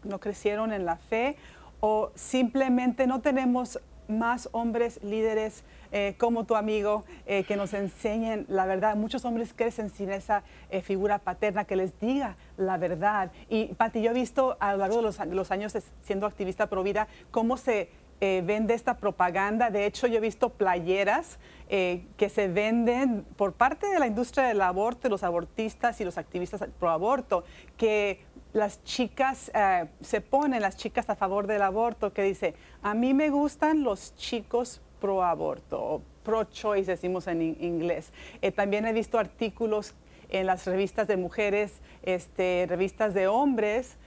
no 0.04 0.20
crecieron 0.20 0.74
en 0.74 0.86
la 0.86 0.98
fe 0.98 1.38
o 1.80 2.12
simplemente 2.16 3.08
no 3.08 3.22
tenemos 3.22 3.80
más 4.10 4.50
hombres 4.52 5.02
líderes 5.04 5.64
eh, 5.94 6.16
como 6.18 6.44
tu 6.44 6.56
amigo 6.56 7.06
que 7.26 7.56
nos 7.56 7.74
enseñen 7.74 8.46
la 8.50 8.66
verdad. 8.66 8.98
Muchos 8.98 9.24
hombres 9.24 9.54
crecen 9.56 9.90
sin 9.90 10.12
esa 10.12 10.44
figura 10.84 11.20
paterna 11.20 11.64
que 11.64 11.78
les 11.78 11.98
diga 12.02 12.36
la 12.58 12.78
verdad. 12.78 13.32
Y 13.48 13.68
Pati, 13.68 14.02
yo 14.02 14.12
he 14.12 14.14
visto 14.14 14.58
a 14.60 14.74
lo 14.74 14.80
largo 14.80 14.98
de 14.98 15.04
los, 15.04 15.26
los 15.28 15.52
años 15.52 15.78
siendo 16.02 16.28
activista 16.28 16.68
pro 16.68 16.84
vida 16.84 17.08
cómo 17.32 17.56
se 17.56 17.90
eh, 18.22 18.42
vende 18.46 18.74
esta 18.74 18.98
propaganda. 18.98 19.70
De 19.70 19.86
hecho, 19.86 20.08
yo 20.08 20.18
he 20.18 20.22
visto 20.22 20.50
playeras 20.50 21.38
eh, 21.68 22.06
que 22.16 22.30
se 22.30 22.48
venden 22.48 23.26
por 23.36 23.52
parte 23.54 23.88
de 23.88 24.00
la 24.00 24.08
industria 24.08 24.46
del 24.48 24.62
aborto, 24.62 25.10
los 25.10 25.24
abortistas 25.24 26.00
y 26.00 26.06
los 26.06 26.18
activistas 26.18 26.64
pro 26.80 26.90
aborto, 26.90 27.44
que 27.76 28.22
las 28.54 28.82
chicas 28.86 29.52
eh, 29.54 29.88
se 30.00 30.22
ponen, 30.22 30.62
las 30.62 30.78
chicas 30.78 31.10
a 31.10 31.16
favor 31.16 31.46
del 31.46 31.62
aborto, 31.62 32.14
que 32.14 32.24
dice, 32.24 32.54
a 32.82 32.94
mí 32.94 33.14
me 33.14 33.30
gustan 33.30 33.84
los 33.84 34.16
chicos 34.16 34.82
pro 35.02 35.22
aborto, 35.22 35.84
o 35.84 36.02
pro 36.24 36.46
choice 36.46 36.90
decimos 36.90 37.28
en 37.28 37.42
inglés. 37.42 38.14
también 38.56 38.86
he 38.86 38.94
visto 38.94 39.20
artículos 39.20 39.94
en 40.30 40.46
las 40.46 40.66
revistas 40.66 41.08
de 41.08 41.18
mujeres, 41.18 41.82
este, 42.02 42.66
revistas 42.70 43.14
de 43.14 43.28
hombres, 43.28 43.98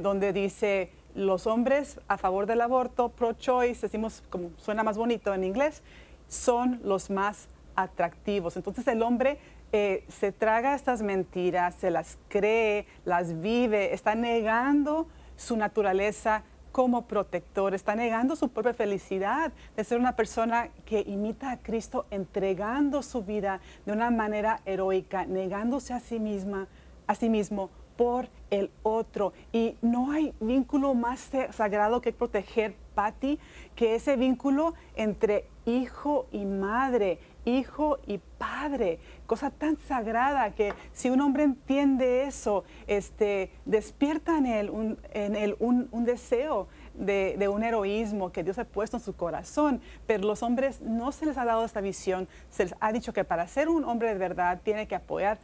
donde 0.00 0.32
dice, 0.32 0.90
los 1.14 1.46
hombres 1.46 2.00
a 2.08 2.16
favor 2.18 2.46
del 2.46 2.60
aborto, 2.60 3.10
pro-choice, 3.10 3.82
decimos 3.82 4.22
como 4.30 4.50
suena 4.56 4.82
más 4.82 4.96
bonito 4.96 5.34
en 5.34 5.44
inglés, 5.44 5.82
son 6.28 6.80
los 6.84 7.10
más 7.10 7.48
atractivos. 7.74 8.56
Entonces 8.56 8.86
el 8.88 9.02
hombre 9.02 9.38
eh, 9.72 10.04
se 10.08 10.32
traga 10.32 10.74
estas 10.74 11.02
mentiras, 11.02 11.74
se 11.76 11.90
las 11.90 12.18
cree, 12.28 12.86
las 13.04 13.40
vive, 13.40 13.94
está 13.94 14.14
negando 14.14 15.08
su 15.36 15.56
naturaleza 15.56 16.44
como 16.72 17.06
protector, 17.06 17.74
está 17.74 17.94
negando 17.94 18.36
su 18.36 18.48
propia 18.48 18.74
felicidad 18.74 19.52
de 19.76 19.84
ser 19.84 19.98
una 19.98 20.14
persona 20.14 20.68
que 20.84 21.00
imita 21.06 21.50
a 21.50 21.58
Cristo 21.58 22.06
entregando 22.10 23.02
su 23.02 23.22
vida 23.22 23.60
de 23.86 23.92
una 23.92 24.10
manera 24.10 24.60
heroica, 24.66 25.26
negándose 25.26 25.92
a 25.92 26.00
sí 26.00 26.20
misma, 26.20 26.68
a 27.06 27.14
sí 27.14 27.28
mismo 27.28 27.70
por 28.00 28.30
el 28.48 28.70
otro. 28.82 29.34
Y 29.52 29.76
no 29.82 30.10
hay 30.10 30.32
vínculo 30.40 30.94
más 30.94 31.30
sagrado 31.50 32.00
que 32.00 32.14
proteger, 32.14 32.74
Patti, 32.94 33.38
que 33.76 33.94
ese 33.94 34.16
vínculo 34.16 34.72
entre 34.96 35.44
hijo 35.66 36.26
y 36.32 36.46
madre, 36.46 37.18
hijo 37.44 37.98
y 38.06 38.18
padre. 38.38 39.00
Cosa 39.26 39.50
tan 39.50 39.76
sagrada 39.76 40.54
que 40.54 40.72
si 40.94 41.10
un 41.10 41.20
hombre 41.20 41.42
entiende 41.42 42.22
eso, 42.22 42.64
este, 42.86 43.50
despierta 43.66 44.38
en 44.38 44.46
él 44.46 44.70
un, 44.70 46.04
deseo 46.06 46.68
de, 46.94 47.36
de, 47.38 47.48
un 47.48 47.62
heroísmo 47.62 48.32
que 48.32 48.42
Dios 48.42 48.58
ha 48.58 48.64
puesto 48.64 48.96
en 48.96 49.02
su 49.02 49.14
corazón, 49.14 49.82
pero 50.06 50.26
los 50.26 50.42
hombres 50.42 50.80
no 50.80 51.12
se 51.12 51.26
les 51.26 51.36
ha 51.36 51.44
dado 51.44 51.66
esta 51.66 51.82
visión, 51.82 52.28
se 52.48 52.64
les 52.64 52.74
ha 52.80 52.92
dicho 52.92 53.12
que 53.12 53.24
para 53.24 53.46
ser 53.46 53.68
un 53.68 53.84
hombre 53.84 54.08
de 54.08 54.18
verdad 54.18 54.60
tiene 54.64 54.88
que 54.88 54.94
apoyar 54.94 55.38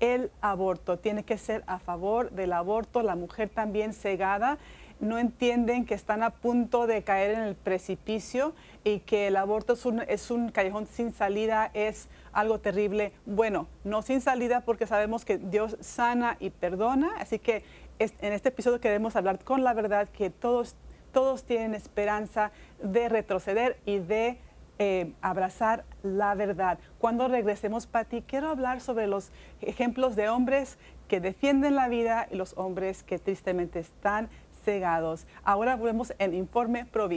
el 0.00 0.30
aborto, 0.40 0.98
tiene 0.98 1.22
que 1.22 1.38
ser 1.38 1.62
a 1.66 1.78
favor 1.78 2.30
del 2.30 2.52
aborto, 2.52 3.02
la 3.02 3.16
mujer 3.16 3.48
también 3.48 3.92
cegada, 3.92 4.58
no 4.98 5.18
entienden 5.18 5.86
que 5.86 5.94
están 5.94 6.22
a 6.22 6.30
punto 6.30 6.86
de 6.86 7.02
caer 7.02 7.32
en 7.32 7.40
el 7.40 7.54
precipicio 7.54 8.54
y 8.84 9.00
que 9.00 9.28
el 9.28 9.36
aborto 9.36 9.72
es 9.72 9.86
un, 9.86 10.00
es 10.02 10.30
un 10.30 10.50
callejón 10.50 10.86
sin 10.86 11.12
salida, 11.12 11.70
es 11.72 12.08
algo 12.32 12.58
terrible. 12.60 13.12
Bueno, 13.24 13.66
no 13.82 14.02
sin 14.02 14.20
salida 14.20 14.60
porque 14.60 14.86
sabemos 14.86 15.24
que 15.24 15.38
Dios 15.38 15.76
sana 15.80 16.36
y 16.38 16.50
perdona, 16.50 17.12
así 17.18 17.38
que 17.38 17.64
en 17.98 18.32
este 18.32 18.50
episodio 18.50 18.80
queremos 18.80 19.16
hablar 19.16 19.42
con 19.42 19.64
la 19.64 19.74
verdad 19.74 20.08
que 20.08 20.30
todos, 20.30 20.74
todos 21.12 21.44
tienen 21.44 21.74
esperanza 21.74 22.50
de 22.82 23.08
retroceder 23.08 23.78
y 23.84 23.98
de 23.98 24.38
eh, 24.82 25.12
abrazar 25.20 25.84
la 26.02 26.34
verdad. 26.34 26.78
Cuando 26.98 27.28
regresemos, 27.28 27.86
Patti, 27.86 28.22
quiero 28.22 28.48
hablar 28.48 28.80
sobre 28.80 29.06
los 29.06 29.30
ejemplos 29.60 30.16
de 30.16 30.30
hombres 30.30 30.78
que 31.06 31.20
defienden 31.20 31.74
la 31.74 31.86
vida 31.88 32.26
y 32.30 32.36
los 32.36 32.56
hombres 32.56 33.02
que 33.02 33.18
tristemente 33.18 33.78
están 33.78 34.30
cegados. 34.64 35.26
Ahora 35.44 35.76
volvemos 35.76 36.14
en 36.18 36.32
Informe 36.32 36.86
Pro 36.86 37.08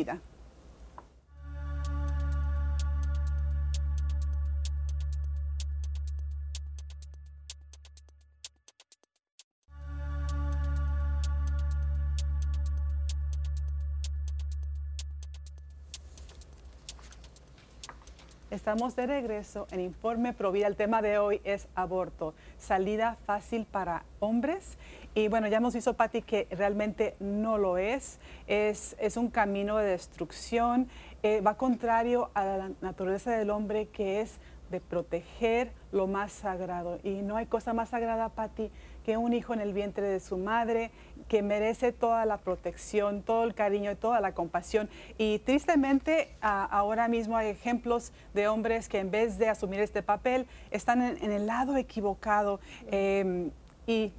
Estamos 18.64 18.96
de 18.96 19.08
regreso 19.08 19.68
en 19.72 19.82
Informe 19.82 20.32
Provida. 20.32 20.68
El 20.68 20.78
tema 20.78 21.02
de 21.02 21.18
hoy 21.18 21.42
es 21.44 21.68
aborto, 21.76 22.34
salida 22.58 23.18
fácil 23.26 23.66
para 23.66 24.06
hombres. 24.22 24.78
Y 25.14 25.28
bueno, 25.28 25.50
ya 25.50 25.58
hemos 25.58 25.74
visto, 25.74 25.96
Patti, 25.96 26.22
que 26.22 26.48
realmente 26.50 27.18
no 27.20 27.58
lo 27.58 27.78
es. 27.78 28.22
Es, 28.48 28.96
es 29.00 29.18
un 29.18 29.30
camino 29.30 29.76
de 29.76 29.88
destrucción. 29.88 30.88
Eh, 31.24 31.42
va 31.42 31.58
contrario 31.58 32.32
a 32.36 32.46
la 32.46 32.72
naturaleza 32.80 33.32
del 33.32 33.50
hombre 33.50 33.90
que 33.90 34.22
es 34.22 34.40
de 34.72 34.80
proteger 34.80 35.74
lo 35.92 36.08
más 36.08 36.32
sagrado. 36.32 37.00
Y 37.04 37.22
no 37.22 37.36
hay 37.36 37.48
cosa 37.48 37.74
más 37.74 37.90
sagrada, 37.90 38.30
Patti, 38.30 38.72
que 39.04 39.18
un 39.18 39.34
hijo 39.34 39.54
en 39.54 39.62
el 39.62 39.74
vientre 39.74 40.08
de 40.08 40.20
su 40.20 40.38
madre, 40.38 40.92
que 41.28 41.42
merece 41.42 41.92
toda 41.92 42.26
la 42.26 42.38
protección, 42.38 43.22
todo 43.22 43.44
el 43.44 43.54
cariño 43.54 43.92
y 43.92 43.96
toda 43.96 44.20
la 44.20 44.34
compasión. 44.34 44.90
Y 45.18 45.40
tristemente 45.40 46.36
ahora 46.42 47.08
mismo 47.08 47.38
hay 47.38 47.50
ejemplos 47.50 48.12
de 48.34 48.48
hombres 48.48 48.90
que 48.90 49.00
en 49.00 49.12
vez 49.12 49.38
de 49.38 49.50
asumir 49.50 49.80
este 49.80 50.04
papel 50.04 50.48
están 50.72 51.02
en, 51.02 51.32
el 51.32 51.46
lado 51.46 51.78
equivocado. 51.78 52.60
Em, 52.92 53.52
y 53.88 54.12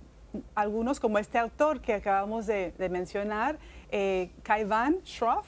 algunos 0.54 1.00
como 1.00 1.18
este 1.18 1.38
autor 1.38 1.80
que 1.80 1.94
acabamos 1.94 2.46
de, 2.46 2.72
mencionar, 2.90 3.58
eh, 3.90 4.30
Kaivan 4.42 5.00
Shroff, 5.04 5.46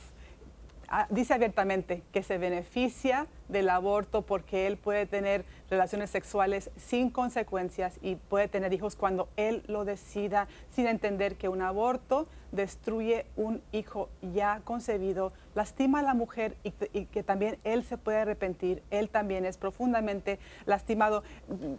dice 1.11 1.35
abiertamente 1.35 2.03
que 2.13 2.23
se 2.23 2.39
beneficia 2.39 3.27
del 3.49 3.69
aborto 3.71 4.23
porque 4.23 4.67
él 4.67 4.77
puede 4.77 5.07
tener 5.07 5.45
relaciones 5.71 6.11
sexuales 6.11 6.71
sin 6.77 7.11
consecuencias 7.11 7.99
y 8.03 8.17
puede 8.17 8.49
tener 8.49 8.73
hijos 8.73 8.97
cuando 8.97 9.29
él 9.37 9.63
lo 9.67 9.85
decida, 9.85 10.49
sin 10.71 10.87
entender 10.87 11.37
que 11.37 11.49
un 11.49 11.63
aborto 11.63 12.29
destruye 12.53 13.27
un 13.37 13.63
hijo 13.73 14.09
ya 14.35 14.61
concebido, 14.65 15.33
lastima 15.55 16.01
a 16.01 16.03
la 16.03 16.15
mujer 16.15 16.57
y, 16.63 16.73
que 17.07 17.23
también 17.23 17.59
él 17.65 17.85
se 17.85 17.99
puede 17.99 18.19
arrepentir, 18.19 18.83
él 18.91 19.09
también 19.09 19.45
es 19.45 19.59
profundamente 19.59 20.39
lastimado. 20.65 21.23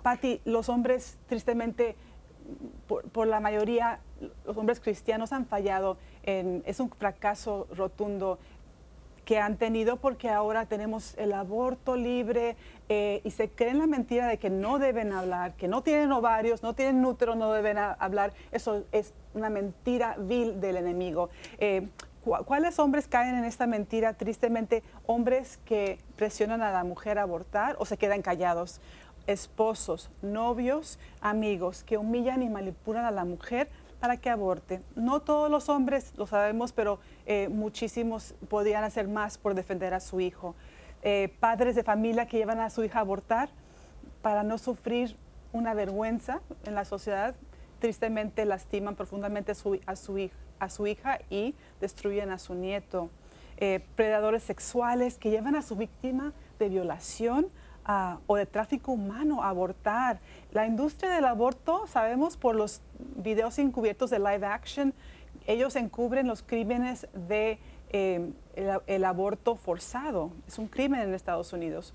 Patti, 0.04 0.42
los 0.46 0.70
hombres 0.70 1.18
tristemente 1.28 1.96
por, 2.88 3.28
la 3.28 3.40
mayoría, 3.40 4.00
los 4.46 4.56
hombres 4.56 4.80
cristianos 4.80 5.34
han 5.34 5.46
fallado, 5.46 5.98
en, 6.24 6.64
es 6.66 6.80
un 6.80 6.90
fracaso 6.90 7.68
rotundo 7.76 8.40
que 9.28 9.40
han 9.40 9.58
tenido 9.58 9.98
porque 9.98 10.30
ahora 10.30 10.68
tenemos 10.68 11.14
el 11.18 11.34
aborto 11.34 11.98
libre 11.98 12.56
eh, 12.88 13.20
y 13.26 13.32
se 13.32 13.50
creen 13.50 13.78
la 13.78 13.86
mentira 13.86 14.26
de 14.26 14.38
que 14.38 14.50
no 14.50 14.80
deben 14.80 15.12
hablar, 15.12 15.54
que 15.56 15.68
no 15.68 15.84
tienen 15.84 16.14
ovarios, 16.14 16.64
no 16.64 16.74
tienen 16.74 17.04
útero, 17.04 17.36
no 17.36 17.52
deben 17.52 17.78
hablar. 17.78 18.32
Eso 18.54 18.86
es 18.94 19.14
una 19.34 19.50
mentira 19.50 20.16
vil 20.18 20.62
del 20.62 20.78
enemigo. 20.78 21.30
Eh, 21.58 21.90
¿Cuáles 22.24 22.80
hombres 22.80 23.10
caen 23.10 23.36
en 23.36 23.44
esta 23.44 23.68
mentira? 23.68 24.14
Tristemente, 24.14 24.82
hombres 25.06 25.60
que 25.66 26.00
presionan 26.16 26.62
a 26.62 26.72
la 26.72 26.86
mujer 26.86 27.20
a 27.20 27.24
abortar 27.24 27.76
o 27.80 27.86
se 27.86 27.98
quedan 27.98 28.22
callados. 28.22 28.80
Esposos, 29.28 30.10
novios, 30.22 31.00
amigos 31.20 31.84
que 31.84 31.98
humillan 31.98 32.44
y 32.44 32.50
manipulan 32.50 33.04
a 33.04 33.12
la 33.12 33.26
mujer 33.26 33.68
para 34.00 34.18
que 34.18 34.30
aborte. 34.30 34.82
No 34.96 35.22
todos 35.22 35.50
los 35.50 35.70
hombres 35.70 36.14
lo 36.18 36.28
sabemos, 36.28 36.72
pero 36.72 37.00
eh, 37.26 37.48
muchísimos 37.50 38.36
podrían 38.50 38.84
hacer 38.84 39.08
más 39.08 39.38
por 39.38 39.56
defender 39.56 39.94
a 39.94 40.00
su 40.00 40.20
hijo. 40.20 40.56
Eh, 41.04 41.34
padres 41.40 41.76
de 41.76 41.84
familia 41.84 42.28
que 42.28 42.38
llevan 42.38 42.60
a 42.60 42.70
su 42.70 42.84
hija 42.84 43.00
a 43.00 43.02
abortar 43.02 43.50
para 44.22 44.44
no 44.44 44.58
sufrir 44.58 45.16
una 45.54 45.74
vergüenza 45.74 46.42
en 46.66 46.76
la 46.76 46.86
sociedad, 46.86 47.36
tristemente 47.80 48.46
lastiman 48.46 48.96
profundamente 48.96 49.52
a 49.52 49.96
su, 49.96 50.88
hija 50.88 51.20
y 51.30 51.56
destruyen 51.80 52.32
a 52.32 52.38
su 52.38 52.54
nieto. 52.56 53.10
Eh, 53.60 53.84
predadores 53.96 54.44
sexuales 54.44 55.18
que 55.18 55.32
llevan 55.32 55.56
a 55.56 55.62
su 55.62 55.76
víctima 55.76 56.34
de 56.60 56.70
violación 56.70 57.48
o 58.28 58.36
de 58.36 58.46
tráfico 58.46 58.92
humano 58.92 59.44
abortar. 59.44 60.20
La 60.52 60.66
industria 60.66 61.12
del 61.12 61.26
aborto, 61.26 61.88
sabemos 61.88 62.36
por 62.36 62.56
los 62.56 62.82
videos 63.16 63.58
encubiertos 63.60 64.10
de 64.10 64.20
live 64.20 64.46
action, 64.46 64.94
ellos 65.46 65.76
encubren 65.78 66.28
los 66.28 66.44
crímenes 66.44 67.08
de 67.14 67.60
eh, 67.90 68.30
el, 68.88 69.06
aborto 69.06 69.56
forzado. 69.56 70.32
Es 70.48 70.60
un 70.60 70.68
crimen 70.68 71.02
en 71.02 71.14
Estados 71.14 71.54
Unidos. 71.54 71.94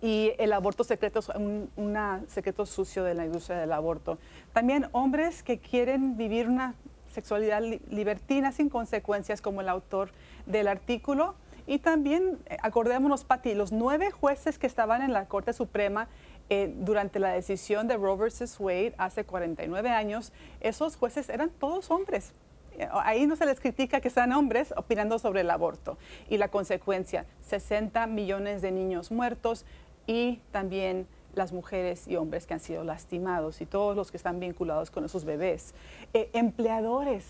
Y 0.00 0.32
el 0.38 0.52
aborto 0.52 0.84
secreto 0.84 1.18
es 1.18 1.28
un 1.30 2.24
secreto 2.28 2.66
sucio 2.66 3.02
de 3.02 3.14
la 3.14 3.24
industria 3.24 3.58
del 3.58 3.72
aborto. 3.72 4.18
También 4.52 4.88
hombres 4.92 5.42
que 5.42 5.58
quieren 5.58 6.16
vivir 6.16 6.48
una 6.48 6.74
sexualidad 7.10 7.62
libertina 7.88 8.52
sin 8.52 8.68
consecuencias, 8.68 9.40
como 9.40 9.62
el 9.62 9.68
autor 9.70 10.10
del 10.44 10.68
artículo, 10.68 11.34
y 11.66 11.78
también, 11.78 12.38
eh, 12.46 12.56
acordémonos, 12.62 13.24
Patti, 13.24 13.54
los 13.54 13.72
nueve 13.72 14.10
jueces 14.10 14.58
que 14.58 14.66
estaban 14.66 15.02
en 15.02 15.12
la 15.12 15.26
Corte 15.26 15.52
Suprema 15.52 16.08
eh, 16.48 16.72
durante 16.78 17.18
la 17.18 17.30
decisión 17.30 17.88
de 17.88 17.96
Roe 17.96 18.16
vs. 18.16 18.60
Wade 18.60 18.94
hace 18.98 19.24
49 19.24 19.90
años, 19.90 20.32
esos 20.60 20.96
jueces 20.96 21.28
eran 21.28 21.50
todos 21.50 21.90
hombres. 21.90 22.32
Eh, 22.78 22.88
ahí 22.92 23.26
no 23.26 23.34
se 23.34 23.46
les 23.46 23.58
critica 23.58 24.00
que 24.00 24.10
sean 24.10 24.32
hombres 24.32 24.72
opinando 24.76 25.18
sobre 25.18 25.40
el 25.40 25.50
aborto. 25.50 25.98
Y 26.28 26.36
la 26.36 26.48
consecuencia, 26.48 27.26
60 27.42 28.06
millones 28.06 28.62
de 28.62 28.70
niños 28.70 29.10
muertos 29.10 29.64
y 30.06 30.40
también 30.52 31.08
las 31.34 31.52
mujeres 31.52 32.06
y 32.06 32.14
hombres 32.14 32.46
que 32.46 32.54
han 32.54 32.60
sido 32.60 32.84
lastimados 32.84 33.60
y 33.60 33.66
todos 33.66 33.96
los 33.96 34.10
que 34.10 34.16
están 34.16 34.38
vinculados 34.38 34.90
con 34.90 35.04
esos 35.04 35.24
bebés. 35.24 35.74
empleadores 36.14 37.26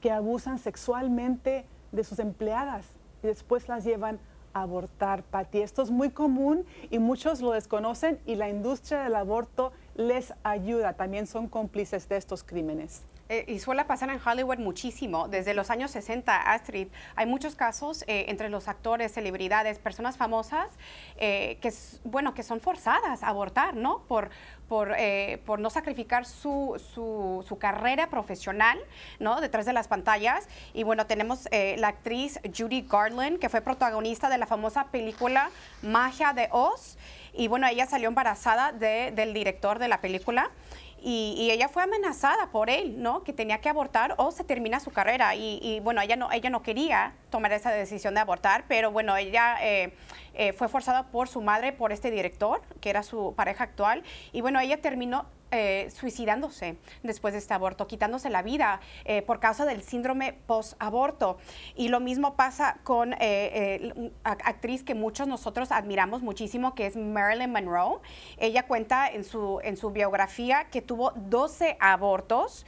que 0.00 0.10
abusan 0.10 0.58
sexualmente 0.58 1.64
de 1.92 2.04
sus 2.04 2.18
empleadas 2.18 2.97
y 3.22 3.26
después 3.26 3.68
las 3.68 3.84
llevan 3.84 4.18
a 4.52 4.62
abortar, 4.62 5.22
Pati. 5.22 5.60
Esto 5.60 5.82
es 5.82 5.90
muy 5.90 6.10
común 6.10 6.64
y 6.90 6.98
muchos 6.98 7.40
lo 7.40 7.52
desconocen 7.52 8.18
y 8.26 8.36
la 8.36 8.48
industria 8.48 9.02
del 9.02 9.14
aborto 9.14 9.72
les 9.94 10.32
ayuda. 10.42 10.94
También 10.94 11.26
son 11.26 11.48
cómplices 11.48 12.08
de 12.08 12.16
estos 12.16 12.42
crímenes. 12.42 13.02
Eh, 13.28 13.44
y 13.46 13.58
suele 13.58 13.84
pasar 13.84 14.08
en 14.08 14.20
Hollywood 14.24 14.58
muchísimo. 14.58 15.28
Desde 15.28 15.52
los 15.52 15.70
años 15.70 15.90
60, 15.90 16.34
Astrid, 16.52 16.88
hay 17.14 17.26
muchos 17.26 17.54
casos 17.56 18.02
eh, 18.06 18.26
entre 18.28 18.48
los 18.48 18.68
actores, 18.68 19.12
celebridades, 19.12 19.78
personas 19.78 20.16
famosas 20.16 20.70
eh, 21.18 21.58
que, 21.60 21.70
bueno, 22.04 22.32
que 22.32 22.42
son 22.42 22.60
forzadas 22.60 23.22
a 23.22 23.28
abortar, 23.28 23.74
¿no? 23.74 24.00
Por, 24.08 24.30
por, 24.66 24.94
por 25.46 25.60
no 25.60 25.70
sacrificar 25.70 26.26
su, 26.26 26.80
su, 26.94 27.42
su, 27.46 27.58
carrera 27.58 28.10
profesional, 28.10 28.78
¿no? 29.18 29.40
Detrás 29.40 29.64
de 29.64 29.72
las 29.72 29.88
pantallas. 29.88 30.46
Y 30.74 30.82
bueno, 30.82 31.06
tenemos 31.06 31.48
la 31.50 31.88
actriz 31.88 32.38
Judy 32.54 32.82
Garland, 32.82 33.38
que 33.38 33.48
fue 33.48 33.62
protagonista 33.62 34.28
de 34.28 34.36
la 34.36 34.46
famosa 34.46 34.88
película 34.88 35.50
Magia 35.80 36.34
de 36.34 36.48
Oz. 36.50 36.98
Y 37.32 37.48
bueno, 37.48 37.66
ella 37.66 37.86
salió 37.86 38.08
embarazada 38.08 38.72
de, 38.72 39.10
del 39.12 39.32
director 39.32 39.78
de 39.78 39.88
la 39.88 40.02
película. 40.02 40.50
Y, 41.02 41.48
ella 41.50 41.68
fue 41.68 41.82
amenazada 41.82 42.50
por 42.50 42.70
él, 42.70 43.02
¿no? 43.02 43.22
Que 43.24 43.32
tenía 43.32 43.60
que 43.60 43.68
abortar 43.68 44.14
o 44.18 44.30
se 44.30 44.44
termina 44.44 44.80
su 44.80 44.90
carrera. 44.90 45.34
Y, 45.34 45.80
bueno, 45.80 46.00
ella 46.00 46.16
no, 46.16 46.30
ella 46.30 46.50
no 46.50 46.62
quería 46.62 47.14
tomar 47.30 47.52
esa 47.52 47.70
decisión 47.70 48.14
de 48.14 48.20
abortar, 48.20 48.64
pero 48.68 48.90
bueno, 48.90 49.16
ella 49.16 49.56
eh, 49.62 49.94
eh, 50.34 50.52
fue 50.52 50.68
forzada 50.68 51.10
por 51.10 51.28
su 51.28 51.40
madre, 51.40 51.72
por 51.72 51.92
este 51.92 52.10
director, 52.10 52.60
que 52.80 52.90
era 52.90 53.02
su 53.02 53.34
pareja 53.36 53.64
actual. 53.64 54.02
Y 54.32 54.40
bueno, 54.40 54.60
ella 54.60 54.80
terminó 54.80 55.26
eh, 55.50 55.88
suicidándose 55.90 56.76
después 57.02 57.32
de 57.32 57.38
este 57.38 57.54
aborto, 57.54 57.86
quitándose 57.86 58.28
la 58.28 58.42
vida 58.42 58.80
eh, 59.06 59.22
por 59.22 59.40
causa 59.40 59.64
del 59.64 59.82
síndrome 59.82 60.34
post-aborto. 60.34 61.38
Y 61.74 61.88
lo 61.88 62.00
mismo 62.00 62.34
pasa 62.34 62.80
con 62.84 63.14
eh, 63.18 64.12
actriz 64.24 64.82
que 64.82 64.94
muchos 64.94 65.26
nosotros 65.26 65.72
admiramos 65.72 66.20
muchísimo, 66.20 66.74
que 66.74 66.84
es 66.84 66.96
Marilyn 66.96 67.50
Monroe. 67.50 68.00
Ella 68.36 68.64
cuenta 68.64 69.08
en 69.08 69.24
su, 69.24 69.58
en 69.62 69.78
su 69.78 69.90
biografía 69.90 70.64
que 70.64 70.82
tuvo 70.82 71.12
12 71.16 71.78
abortos, 71.80 72.66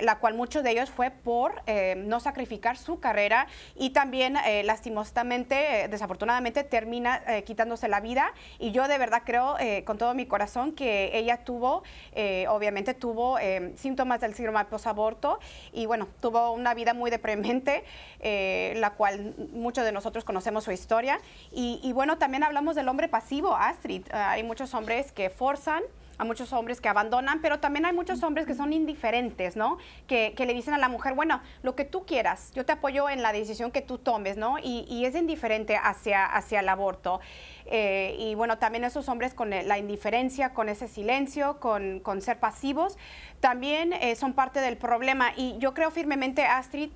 la 0.00 0.18
cual 0.18 0.34
muchos 0.34 0.64
de 0.64 0.72
ellos 0.72 0.90
fue 0.90 1.12
por 1.12 1.62
no 1.96 2.18
sacrificar 2.18 2.76
su 2.76 2.98
carrera 2.98 3.46
y 3.76 3.90
también 3.90 4.36
lastimosamente, 4.64 5.86
desafortunadamente, 5.88 6.64
termina 6.64 7.22
quitándose 7.44 7.86
la 7.86 8.00
vida. 8.00 8.32
Y 8.58 8.72
yo 8.72 8.88
de 8.88 8.98
verdad 8.98 9.22
creo 9.24 9.56
con 9.84 9.96
todo 9.96 10.14
mi 10.14 10.26
corazón 10.26 10.72
que 10.72 11.16
ella 11.16 11.44
tuvo 11.44 11.82
eh, 12.12 12.46
obviamente 12.48 12.94
tuvo 12.94 13.38
eh, 13.38 13.72
síntomas 13.76 14.20
del 14.20 14.34
síndrome 14.34 14.64
posaborto 14.64 15.38
y 15.72 15.86
bueno, 15.86 16.08
tuvo 16.20 16.52
una 16.52 16.74
vida 16.74 16.94
muy 16.94 17.10
deprimente, 17.10 17.84
eh, 18.20 18.74
la 18.76 18.94
cual 18.94 19.34
muchos 19.52 19.84
de 19.84 19.92
nosotros 19.92 20.24
conocemos 20.24 20.64
su 20.64 20.72
historia. 20.72 21.20
Y 21.52 21.92
bueno, 21.92 22.18
también 22.18 22.42
hablamos 22.42 22.76
del 22.76 22.88
hombre 22.88 23.08
pasivo, 23.08 23.54
Astrid. 23.54 24.04
hay 24.12 24.42
muchos 24.42 24.74
hombres 24.74 25.12
que 25.12 25.30
forzan 25.30 25.82
a 26.20 26.24
muchos 26.24 26.52
hombres 26.52 26.82
que 26.82 26.88
abandonan, 26.90 27.40
pero 27.40 27.60
también 27.60 27.86
hay 27.86 27.94
muchos 27.94 28.22
hombres 28.22 28.46
que 28.46 28.54
son 28.54 28.74
indiferentes, 28.74 29.56
¿no? 29.56 29.78
Que, 30.06 30.34
le 30.36 30.52
dicen 30.52 30.74
a 30.74 30.78
la 30.78 30.90
mujer, 30.90 31.14
bueno, 31.14 31.40
lo 31.62 31.74
que 31.74 31.86
tú 31.86 32.04
quieras, 32.04 32.52
yo 32.54 32.66
te 32.66 32.72
apoyo 32.72 33.08
en 33.08 33.22
la 33.22 33.32
decisión 33.32 33.70
que 33.70 33.80
tú 33.80 33.96
tomes, 33.96 34.36
¿no? 34.36 34.58
Y, 34.62 35.00
es 35.06 35.14
indiferente 35.14 35.78
hacia, 35.82 36.26
hacia 36.26 36.60
el 36.60 36.68
aborto. 36.68 37.20
Eh, 37.64 38.16
y 38.18 38.34
bueno, 38.34 38.58
también 38.58 38.84
esos 38.84 39.08
hombres 39.08 39.32
con 39.32 39.48
la 39.48 39.78
indiferencia, 39.78 40.52
con 40.52 40.68
ese 40.68 40.88
silencio, 40.88 41.58
con, 41.58 42.02
ser 42.20 42.38
pasivos, 42.38 42.98
también 43.40 43.94
eh, 43.94 44.14
son 44.14 44.34
parte 44.34 44.60
del 44.60 44.76
problema. 44.76 45.32
Y 45.36 45.56
yo 45.58 45.72
creo 45.72 45.90
firmemente, 45.90 46.44
Astrid, 46.44 46.90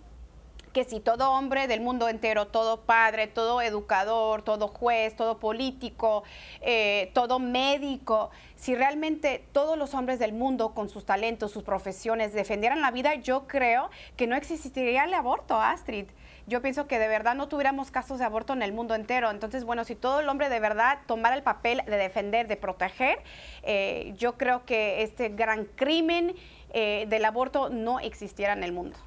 que 0.74 0.84
si 0.84 1.00
todo 1.00 1.30
hombre 1.30 1.68
del 1.68 1.80
mundo 1.80 2.08
entero, 2.08 2.48
todo 2.48 2.82
padre, 2.82 3.28
todo 3.28 3.62
educador, 3.62 4.42
todo 4.42 4.68
juez, 4.68 5.16
todo 5.16 5.38
político, 5.38 6.24
eh, 6.60 7.10
todo 7.14 7.38
médico, 7.38 8.30
si 8.56 8.74
realmente 8.74 9.44
todos 9.52 9.78
los 9.78 9.94
hombres 9.94 10.18
del 10.18 10.32
mundo 10.32 10.74
con 10.74 10.88
sus 10.88 11.06
talentos, 11.06 11.52
sus 11.52 11.62
profesiones 11.62 12.34
defendieran 12.34 12.82
la 12.82 12.90
vida, 12.90 13.14
yo 13.14 13.46
creo 13.46 13.88
que 14.16 14.26
no 14.26 14.34
existiría 14.34 15.04
el 15.04 15.14
aborto, 15.14 15.58
Astrid. 15.60 16.06
Yo 16.46 16.60
pienso 16.60 16.87
que 16.87 16.98
de 16.98 17.08
verdad 17.08 17.37
no 17.37 17.48
tuviéramos 17.48 17.90
casos 17.90 18.18
de 18.18 18.24
aborto 18.24 18.52
en 18.52 18.62
el 18.62 18.72
mundo 18.72 18.94
entero. 18.94 19.30
Entonces, 19.30 19.64
bueno, 19.64 19.84
si 19.84 19.94
todo 19.94 20.20
el 20.20 20.28
hombre 20.28 20.50
de 20.50 20.60
verdad 20.60 20.98
tomara 21.06 21.37
el 21.37 21.42
papel 21.42 21.82
de 21.87 21.96
defender, 21.96 22.48
de 22.48 22.56
proteger, 22.56 23.22
eh, 23.62 24.12
yo 24.18 24.37
creo 24.37 24.66
que 24.66 25.02
este 25.02 25.30
gran 25.30 25.64
crimen 25.64 26.34
eh, 26.70 27.06
del 27.08 27.24
aborto 27.24 27.70
no 27.70 28.00
existiera 28.00 28.52
en 28.52 28.64
el 28.64 28.72
mundo. 28.72 28.98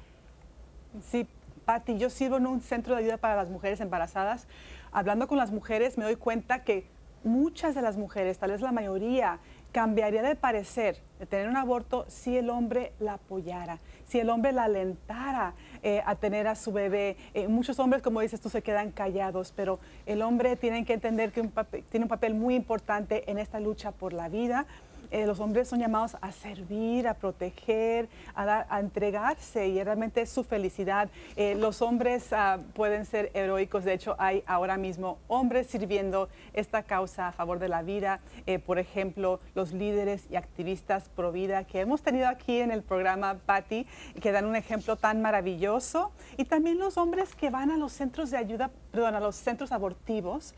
Sí, 1.10 1.28
Patti, 1.68 1.98
yo 1.98 2.08
sirvo 2.08 2.38
en 2.38 2.46
un 2.46 2.62
centro 2.62 2.94
de 2.94 3.02
ayuda 3.02 3.18
para 3.18 3.36
las 3.36 3.50
mujeres 3.50 3.78
embarazadas. 3.82 4.46
Hablando 4.90 5.28
con 5.28 5.36
las 5.36 5.50
mujeres 5.50 5.98
me 5.98 6.04
doy 6.04 6.16
cuenta 6.16 6.64
que 6.64 6.86
muchas 7.24 7.74
de 7.74 7.82
las 7.82 7.98
mujeres, 7.98 8.38
tal 8.38 8.52
vez 8.52 8.62
la 8.62 8.72
mayoría, 8.72 9.38
cambiaría 9.70 10.22
de 10.22 10.34
parecer 10.34 11.02
de 11.18 11.26
tener 11.26 11.46
un 11.46 11.58
aborto 11.58 12.06
si 12.08 12.38
el 12.38 12.48
hombre 12.48 12.92
la 13.00 13.14
apoyara, 13.14 13.80
si 14.06 14.18
el 14.18 14.30
hombre 14.30 14.52
la 14.52 14.64
alentara 14.64 15.52
eh, 15.82 16.00
a 16.06 16.14
tener 16.14 16.46
a 16.46 16.54
su 16.54 16.72
bebé. 16.72 17.18
Eh, 17.34 17.48
muchos 17.48 17.78
hombres, 17.78 18.00
como 18.00 18.22
dices 18.22 18.40
tú, 18.40 18.48
se 18.48 18.62
quedan 18.62 18.90
callados, 18.90 19.52
pero 19.54 19.78
el 20.06 20.22
hombre 20.22 20.56
tiene 20.56 20.86
que 20.86 20.94
entender 20.94 21.32
que 21.32 21.46
tiene 21.90 22.04
un 22.04 22.08
papel 22.08 22.34
muy 22.34 22.54
importante 22.54 23.30
en 23.30 23.36
esta 23.36 23.60
lucha 23.60 23.92
por 23.92 24.14
la 24.14 24.30
vida 24.30 24.66
eh, 25.10 25.26
los 25.26 25.40
hombres 25.40 25.68
son 25.68 25.80
llamados 25.80 26.16
a 26.20 26.32
servir, 26.32 27.08
a 27.08 27.14
proteger, 27.14 28.08
a, 28.34 28.80
entregarse 28.80 29.68
y 29.68 29.82
realmente 29.82 30.22
es 30.22 30.30
su 30.30 30.44
felicidad. 30.44 31.08
Eh, 31.36 31.54
los 31.54 31.82
hombres 31.82 32.32
ah, 32.32 32.58
pueden 32.74 33.04
ser 33.04 33.30
heroicos, 33.34 33.84
de 33.84 33.94
hecho 33.94 34.16
hay 34.18 34.42
ahora 34.46 34.76
mismo 34.76 35.18
hombres 35.28 35.66
sirviendo 35.66 36.28
esta 36.52 36.82
causa 36.82 37.28
a 37.28 37.32
favor 37.32 37.58
de 37.58 37.68
la 37.68 37.82
vida, 37.82 38.20
eh, 38.46 38.58
por 38.58 38.78
ejemplo, 38.78 39.40
los 39.54 39.72
líderes 39.72 40.26
y 40.30 40.36
activistas 40.36 41.08
pro 41.08 41.32
vida 41.32 41.64
que 41.64 41.80
hemos 41.80 42.02
tenido 42.02 42.28
aquí 42.28 42.60
en 42.60 42.70
el 42.70 42.82
programa 42.82 43.38
Patty, 43.46 43.86
que 44.20 44.32
dan 44.32 44.44
un 44.44 44.56
ejemplo 44.56 44.96
tan 44.96 45.22
maravilloso, 45.22 46.12
y 46.36 46.44
también 46.44 46.78
los 46.78 46.96
hombres 46.96 47.34
que 47.34 47.50
van 47.50 47.70
a 47.70 47.76
los 47.76 47.92
centros 47.92 48.30
de 48.30 48.36
ayuda, 48.36 48.70
perdón, 48.90 49.14
a 49.14 49.20
los 49.20 49.36
centros 49.36 49.72
abortivos 49.72 50.54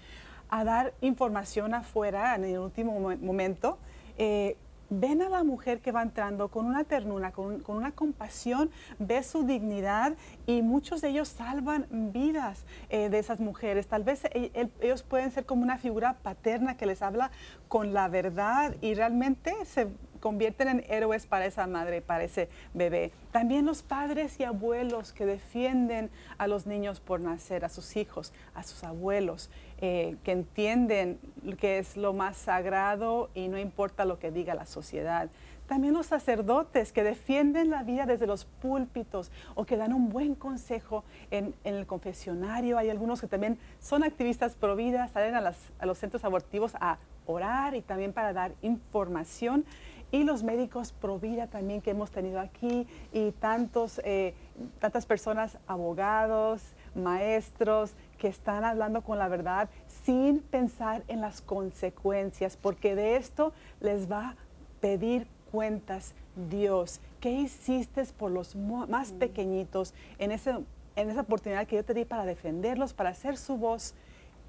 a 0.51 0.65
dar 0.65 0.95
información 1.01 1.75
afuera 1.75 2.35
en 2.35 2.45
el 2.45 2.59
último 2.59 2.99
momento. 2.99 3.79
Eh, 4.23 4.59
ven 4.91 5.23
a 5.23 5.31
la 5.31 5.45
mujer 5.45 5.81
que 5.81 5.93
va 5.93 6.03
entrando 6.03 6.49
con 6.49 6.67
una 6.67 6.85
ternura, 6.85 7.33
con, 7.33 7.63
una 7.67 7.93
compasión, 7.93 8.71
ve 8.99 9.23
su 9.23 9.45
dignidad 9.45 10.13
y 10.47 10.61
muchos 10.61 11.01
de 11.01 11.09
ellos 11.09 11.29
salvan 11.29 11.87
vidas 12.13 12.67
eh, 12.91 13.09
de 13.09 13.19
esas 13.19 13.41
mujeres. 13.41 13.87
Tal 13.87 14.05
vez 14.05 14.25
e, 14.27 14.69
ellos 14.83 15.03
pueden 15.05 15.31
ser 15.31 15.47
como 15.47 15.63
una 15.63 15.79
figura 15.79 16.19
paterna 16.23 16.77
que 16.77 16.85
les 16.85 17.01
habla 17.01 17.31
con 17.69 17.95
la 17.95 18.09
verdad 18.09 18.77
y 18.83 18.93
realmente 18.93 19.55
se 19.65 19.89
convierten 20.21 20.69
en 20.69 20.85
héroes 20.89 21.27
para 21.27 21.47
esa 21.47 21.67
madre, 21.67 22.03
para 22.03 22.25
ese 22.25 22.49
bebé. 22.75 23.11
También 23.33 23.65
los 23.65 23.83
padres 23.83 24.39
y 24.39 24.45
abuelos 24.45 25.13
que 25.13 25.25
defienden 25.25 26.11
a 26.37 26.47
los 26.47 26.67
niños 26.67 27.01
por 27.01 27.21
nacer, 27.21 27.65
a 27.65 27.69
sus 27.69 27.97
hijos, 27.97 28.33
a 28.55 28.63
sus 28.63 28.85
abuelos, 28.85 29.51
eh, 29.83 30.17
que 30.25 30.33
entienden 30.33 31.19
que 31.59 31.79
es 31.79 31.97
lo 31.97 32.13
más 32.13 32.37
sagrado 32.37 33.31
y 33.35 33.49
no 33.49 33.59
importa 33.59 34.05
lo 34.05 34.19
que 34.19 34.31
diga 34.31 34.55
la 34.55 34.67
sociedad. 34.67 35.31
También 35.71 35.95
los 35.95 36.07
sacerdotes 36.07 36.93
que 36.93 37.05
defienden 37.05 37.71
la 37.71 37.85
vida 37.85 38.05
desde 38.05 38.27
los 38.27 38.45
púlpitos 38.45 39.31
o 39.55 39.65
que 39.65 39.77
dan 39.77 39.93
un 39.93 40.09
buen 40.09 40.35
consejo 40.35 41.05
en, 41.31 41.55
el 41.65 41.87
confesionario. 41.87 42.77
Hay 42.77 42.91
algunos 42.91 43.21
que 43.21 43.29
también 43.29 43.57
son 43.79 44.03
activistas 44.03 44.57
pro 44.57 44.77
vida, 44.77 45.07
salen 45.09 45.35
a, 45.37 45.87
los 45.87 45.99
centros 45.99 46.25
abortivos 46.25 46.73
a 46.81 46.99
orar 47.25 47.75
y 47.75 47.83
también 47.83 48.13
para 48.13 48.33
dar 48.33 48.53
información 48.63 49.65
y 50.11 50.25
los 50.25 50.43
médicos 50.43 50.93
pro 50.93 51.19
vida 51.19 51.47
también 51.47 51.81
que 51.81 51.93
hemos 51.93 52.11
tenido 52.11 52.41
aquí 52.41 52.89
y 53.13 53.31
tantos, 53.31 54.01
eh, 54.05 54.35
tantas 54.81 55.07
personas, 55.07 55.57
abogados, 55.69 56.75
maestros, 56.95 57.93
que 58.19 58.29
están 58.29 58.65
hablando 58.65 59.03
con 59.03 59.19
la 59.19 59.29
verdad 59.29 59.69
sin 60.05 60.41
pensar 60.41 61.03
en 61.09 61.21
las 61.21 61.41
consecuencias, 61.41 62.57
porque 62.57 62.95
de 62.95 63.17
esto 63.17 63.53
les 63.81 64.11
va 64.11 64.31
a 64.31 64.37
pedir 64.81 65.27
cuentas 65.51 66.15
Dios. 66.49 67.01
¿Qué 67.21 67.33
hiciste 67.33 68.05
por 68.17 68.31
los 68.31 68.57
más 68.57 69.13
mm. 69.13 69.19
pequeñitos 69.19 69.95
en, 70.19 70.33
ese, 70.33 70.55
en 70.97 71.11
esa 71.11 71.23
oportunidad 71.23 71.67
que 71.67 71.77
yo 71.77 71.85
te 71.85 71.95
di 71.95 72.05
para 72.05 72.25
defenderlos, 72.25 72.95
para 72.95 73.11
hacer 73.11 73.37
su 73.37 73.57
voz? 73.57 73.95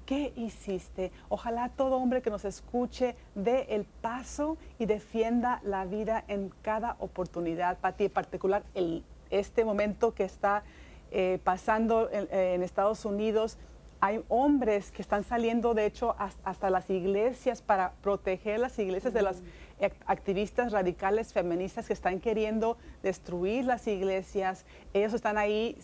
¿Qué 0.06 0.32
hiciste? 0.34 1.12
Ojalá 1.28 1.68
todo 1.68 1.96
hombre 1.96 2.22
que 2.22 2.30
nos 2.30 2.44
escuche 2.44 3.14
dé 3.34 3.66
el 3.70 3.84
paso 3.84 4.56
y 4.78 4.86
defienda 4.86 5.60
la 5.64 5.84
vida 5.84 6.24
en 6.26 6.52
cada 6.62 6.96
oportunidad. 6.98 7.78
Para 7.78 7.96
ti 7.96 8.04
en 8.06 8.10
particular, 8.10 8.64
el, 8.74 9.04
este 9.30 9.64
momento 9.64 10.12
que 10.12 10.24
está 10.24 10.64
eh, 11.14 11.38
pasando 11.44 12.08
en, 12.10 12.62
Estados 12.62 13.04
Unidos, 13.04 13.58
hay 14.00 14.24
hombres 14.28 14.90
que 14.90 15.02
están 15.02 15.24
saliendo, 15.24 15.74
de 15.74 15.84
hecho, 15.84 16.16
hasta, 16.18 16.70
las 16.70 16.88
iglesias 16.88 17.60
para 17.60 17.92
proteger 18.02 18.58
las 18.58 18.78
iglesias 18.78 19.12
de 19.12 19.20
las 19.20 19.42
activistas 20.06 20.72
radicales 20.72 21.34
feministas 21.34 21.86
que 21.86 21.92
están 21.92 22.18
queriendo 22.18 22.78
destruir 23.02 23.66
las 23.66 23.86
iglesias. 23.86 24.64
Ellos 24.94 25.12
están 25.12 25.36
ahí 25.36 25.76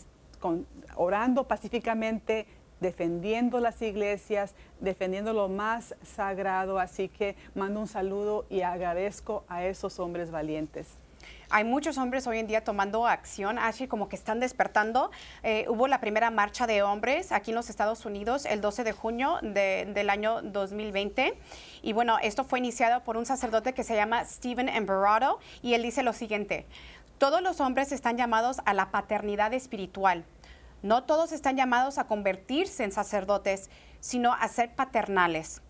orando 0.97 1.45
pacíficamente, 1.47 2.47
defendiendo 2.81 3.61
las 3.61 3.83
iglesias, 3.83 4.55
defendiendo 4.81 5.35
lo 5.35 5.51
más 5.51 5.95
sagrado. 6.03 6.79
Así 6.79 7.09
que 7.09 7.37
mando 7.55 7.81
un 7.81 7.87
saludo 7.87 8.47
y 8.49 8.63
agradezco 8.63 9.45
a 9.47 9.67
esos 9.67 10.01
hombres 10.01 10.31
valientes. 10.31 10.89
Hay 11.51 11.65
muchos 11.65 11.97
hombres 11.97 12.27
hoy 12.27 12.39
en 12.39 12.47
día 12.47 12.63
tomando 12.63 13.07
acción, 13.07 13.59
así 13.59 13.89
como 13.89 14.11
que 14.11 14.17
están 14.17 14.39
despertando. 14.39 15.11
Eh, 15.43 15.65
hubo 15.69 15.89
la 15.89 15.99
primera 15.99 16.31
marcha 16.31 16.67
de 16.67 16.83
hombres 16.83 17.33
aquí 17.33 17.53
en 17.53 17.55
los 17.55 17.71
Estados 17.71 18.05
Unidos 18.05 18.45
el 18.45 18.61
12 18.61 18.85
de 18.85 18.93
junio 18.93 19.39
del 19.41 20.11
año 20.11 20.43
2020. 20.43 21.39
Y 21.81 21.93
bueno, 21.95 22.19
esto 22.23 22.45
fue 22.45 22.59
iniciado 22.59 23.03
por 23.03 23.17
un 23.17 23.25
sacerdote 23.25 23.73
que 23.73 23.83
se 23.83 23.97
llama 23.97 24.23
Stephen 24.27 24.69
Emberado 24.69 25.39
y 25.63 25.73
él 25.73 25.83
dice 25.83 26.03
lo 26.03 26.13
siguiente, 26.13 26.67
todos 27.17 27.41
los 27.41 27.63
hombres 27.63 27.93
están 27.93 28.19
llamados 28.19 28.61
a 28.67 28.75
la 28.75 28.91
paternidad 28.91 29.55
espiritual. 29.55 30.27
No 30.83 31.05
todos 31.05 31.33
están 31.33 31.57
llamados 31.57 31.97
a 31.97 32.07
convertirse 32.07 32.85
en 32.85 32.93
sacerdotes, 32.93 33.71
sino 34.01 34.35
a 34.35 34.47
ser 34.49 34.75
paternales. 34.75 35.63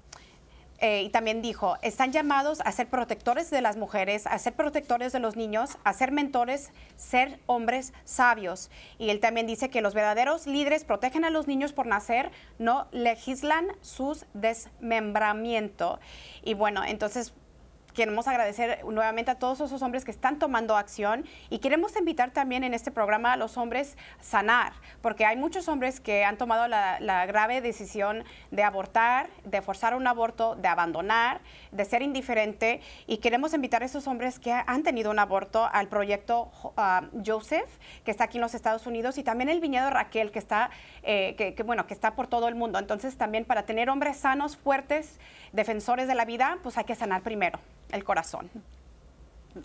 Eh, 0.80 1.02
y 1.02 1.08
también 1.10 1.42
dijo, 1.42 1.76
están 1.82 2.12
llamados 2.12 2.60
a 2.64 2.70
ser 2.70 2.88
protectores 2.88 3.50
de 3.50 3.60
las 3.60 3.76
mujeres, 3.76 4.26
a 4.26 4.38
ser 4.38 4.54
protectores 4.54 5.12
de 5.12 5.18
los 5.18 5.34
niños, 5.34 5.76
a 5.82 5.92
ser 5.92 6.12
mentores, 6.12 6.70
ser 6.96 7.40
hombres 7.46 7.92
sabios. 8.04 8.70
Y 8.96 9.10
él 9.10 9.18
también 9.18 9.46
dice 9.46 9.70
que 9.70 9.80
los 9.80 9.94
verdaderos 9.94 10.46
líderes 10.46 10.84
protegen 10.84 11.24
a 11.24 11.30
los 11.30 11.48
niños 11.48 11.72
por 11.72 11.86
nacer, 11.86 12.30
no 12.58 12.86
legislan 12.92 13.66
sus 13.80 14.24
desmembramiento. 14.34 15.98
Y 16.44 16.54
bueno, 16.54 16.84
entonces 16.84 17.34
queremos 17.98 18.28
agradecer 18.28 18.84
nuevamente 18.84 19.32
a 19.32 19.40
todos 19.40 19.60
esos 19.60 19.82
hombres 19.82 20.04
que 20.04 20.12
están 20.12 20.38
tomando 20.38 20.76
acción 20.76 21.24
y 21.50 21.58
queremos 21.58 21.96
invitar 21.96 22.30
también 22.30 22.62
en 22.62 22.72
este 22.72 22.92
programa 22.92 23.32
a 23.32 23.36
los 23.36 23.56
hombres 23.56 23.96
sanar, 24.20 24.72
porque 25.02 25.26
hay 25.26 25.36
muchos 25.36 25.66
hombres 25.66 25.98
que 25.98 26.24
han 26.24 26.36
tomado 26.36 26.68
la, 26.68 27.26
grave 27.26 27.60
decisión 27.60 28.22
de 28.52 28.62
abortar, 28.62 29.30
de 29.44 29.62
forzar 29.62 29.96
un 29.96 30.06
aborto, 30.06 30.54
de 30.54 30.68
abandonar, 30.68 31.40
de 31.72 31.84
ser 31.84 32.02
indiferente 32.02 32.82
y 33.08 33.16
queremos 33.16 33.52
invitar 33.52 33.82
a 33.82 33.86
esos 33.86 34.06
hombres 34.06 34.38
que 34.38 34.52
han 34.52 34.84
tenido 34.84 35.10
un 35.10 35.18
aborto 35.18 35.68
al 35.72 35.88
proyecto 35.88 36.52
ah, 36.76 37.02
Joseph, 37.26 37.68
que 38.04 38.12
está 38.12 38.24
aquí 38.24 38.36
en 38.36 38.42
los 38.42 38.54
Estados 38.54 38.86
Unidos 38.86 39.18
y 39.18 39.24
también 39.24 39.48
el 39.48 39.58
viñedo 39.58 39.90
Raquel, 39.90 40.30
que 40.30 40.38
está, 40.38 40.70
eh, 41.02 41.34
que, 41.34 41.62
bueno, 41.64 41.88
que 41.88 41.94
está 41.94 42.14
por 42.14 42.28
todo 42.28 42.46
el 42.46 42.54
mundo. 42.54 42.78
Entonces 42.78 43.16
también 43.16 43.44
para 43.44 43.64
tener 43.64 43.90
hombres 43.90 44.18
sanos, 44.18 44.56
fuertes, 44.56 45.18
defensores 45.52 46.06
de 46.06 46.14
la 46.14 46.24
vida, 46.24 46.58
pues 46.62 46.78
hay 46.78 46.84
que 46.84 46.94
sanar 46.94 47.22
primero 47.22 47.58
el 47.90 48.04
corazón. 48.04 48.50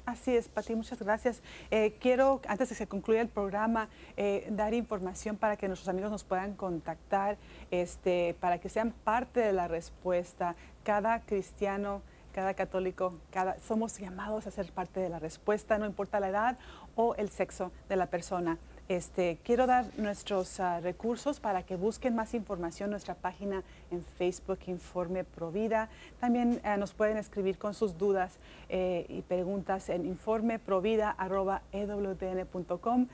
Así 0.05 0.36
es, 0.36 0.47
Pati, 0.47 0.75
muchas 0.75 0.99
gracias. 0.99 1.41
Eh, 1.69 1.95
quiero, 1.99 2.41
antes 2.47 2.69
de 2.69 2.73
que 2.73 2.77
se 2.77 2.88
concluya 2.88 3.21
el 3.21 3.27
programa, 3.27 3.89
eh, 4.17 4.47
dar 4.51 4.73
información 4.73 5.38
para 5.38 5.57
que 5.57 5.67
nuestros 5.67 5.89
amigos 5.89 6.09
nos 6.09 6.23
puedan 6.23 6.53
contactar, 6.55 7.38
este, 7.69 8.36
para 8.39 8.59
que 8.59 8.69
sean 8.69 8.91
parte 8.91 9.41
de 9.41 9.53
la 9.53 9.67
respuesta. 9.67 10.55
Cada 10.83 11.21
cristiano, 11.21 12.01
cada 12.33 12.53
católico, 12.53 13.13
cada, 13.31 13.59
somos 13.59 13.99
llamados 13.99 14.47
a 14.47 14.51
ser 14.51 14.71
parte 14.71 14.99
de 14.99 15.09
la 15.09 15.19
respuesta, 15.19 15.77
no 15.77 15.86
importa 15.86 16.19
la 16.19 16.29
edad 16.29 16.57
o 16.95 17.15
el 17.15 17.29
sexo 17.29 17.71
de 17.89 17.95
la 17.95 18.07
persona. 18.07 18.57
Este, 18.89 19.39
quiero 19.46 19.65
dar 19.65 19.86
nuestros 19.98 20.60
ah, 20.60 20.82
recursos 20.82 21.39
para 21.39 21.63
que 21.63 21.78
busquen 21.78 22.15
más 22.15 22.34
información 22.34 22.89
nuestra 22.89 23.15
página 23.15 23.63
en 23.91 24.04
Facebook, 24.17 24.60
Informe 24.67 25.24
Provida. 25.24 25.88
También 26.19 26.60
eh, 26.65 26.76
nos 26.78 26.93
pueden 26.93 27.15
escribir 27.15 27.58
con 27.58 27.74
sus 27.74 27.98
dudas 27.98 28.39
eh, 28.67 29.06
y 29.08 29.22
preguntas 29.22 29.88
en 29.88 30.06
informeprovida.ewtn.com. 30.06 33.04
Uh, 33.04 33.08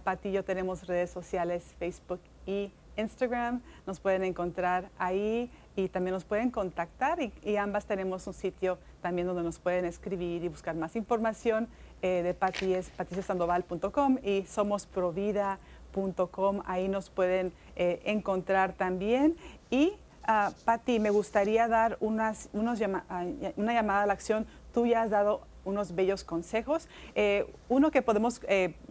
Pati 0.00 0.28
y 0.28 0.32
yo 0.32 0.44
tenemos 0.44 0.88
redes 0.88 1.10
sociales, 1.10 1.72
Facebook 1.78 2.18
y 2.44 2.72
Instagram. 2.96 3.62
Nos 3.86 4.00
pueden 4.00 4.24
encontrar 4.24 4.90
ahí 4.98 5.48
y 5.76 5.88
también 5.88 6.14
nos 6.14 6.24
pueden 6.24 6.50
contactar 6.50 7.18
y, 7.20 7.56
ambas 7.56 7.86
tenemos 7.86 8.26
un 8.26 8.34
sitio 8.34 8.78
también 9.00 9.26
donde 9.26 9.42
nos 9.42 9.58
pueden 9.58 9.84
escribir 9.84 10.44
y 10.44 10.48
buscar 10.48 10.74
más 10.74 10.96
información 10.96 11.68
eh, 12.02 12.22
de 12.22 12.34
Pati 12.34 12.74
es 12.74 12.90
patriciasandoval.com 12.90 14.18
y 14.22 14.42
somosprovida.com. 14.42 16.62
Ahí 16.66 16.88
nos 16.88 17.08
pueden 17.10 17.52
eh, 17.76 18.02
encontrar 18.04 18.72
también. 18.72 19.36
Y 19.70 19.92
uh, 20.28 20.50
Pati, 20.64 20.98
me 20.98 21.10
gustaría 21.10 21.68
dar 21.68 21.96
unas, 22.00 22.48
unos 22.52 22.80
ah, 23.08 23.24
una 23.56 23.72
llamada 23.72 24.02
a 24.02 24.06
la 24.06 24.14
acción. 24.14 24.46
Tú 24.74 24.86
ya 24.86 25.02
has 25.02 25.10
dado 25.10 25.42
unos 25.64 25.94
bellos 25.94 26.24
consejos. 26.24 26.88
Eh, 27.14 27.46
uno 27.68 27.90
que 27.90 28.02
podemos 28.02 28.40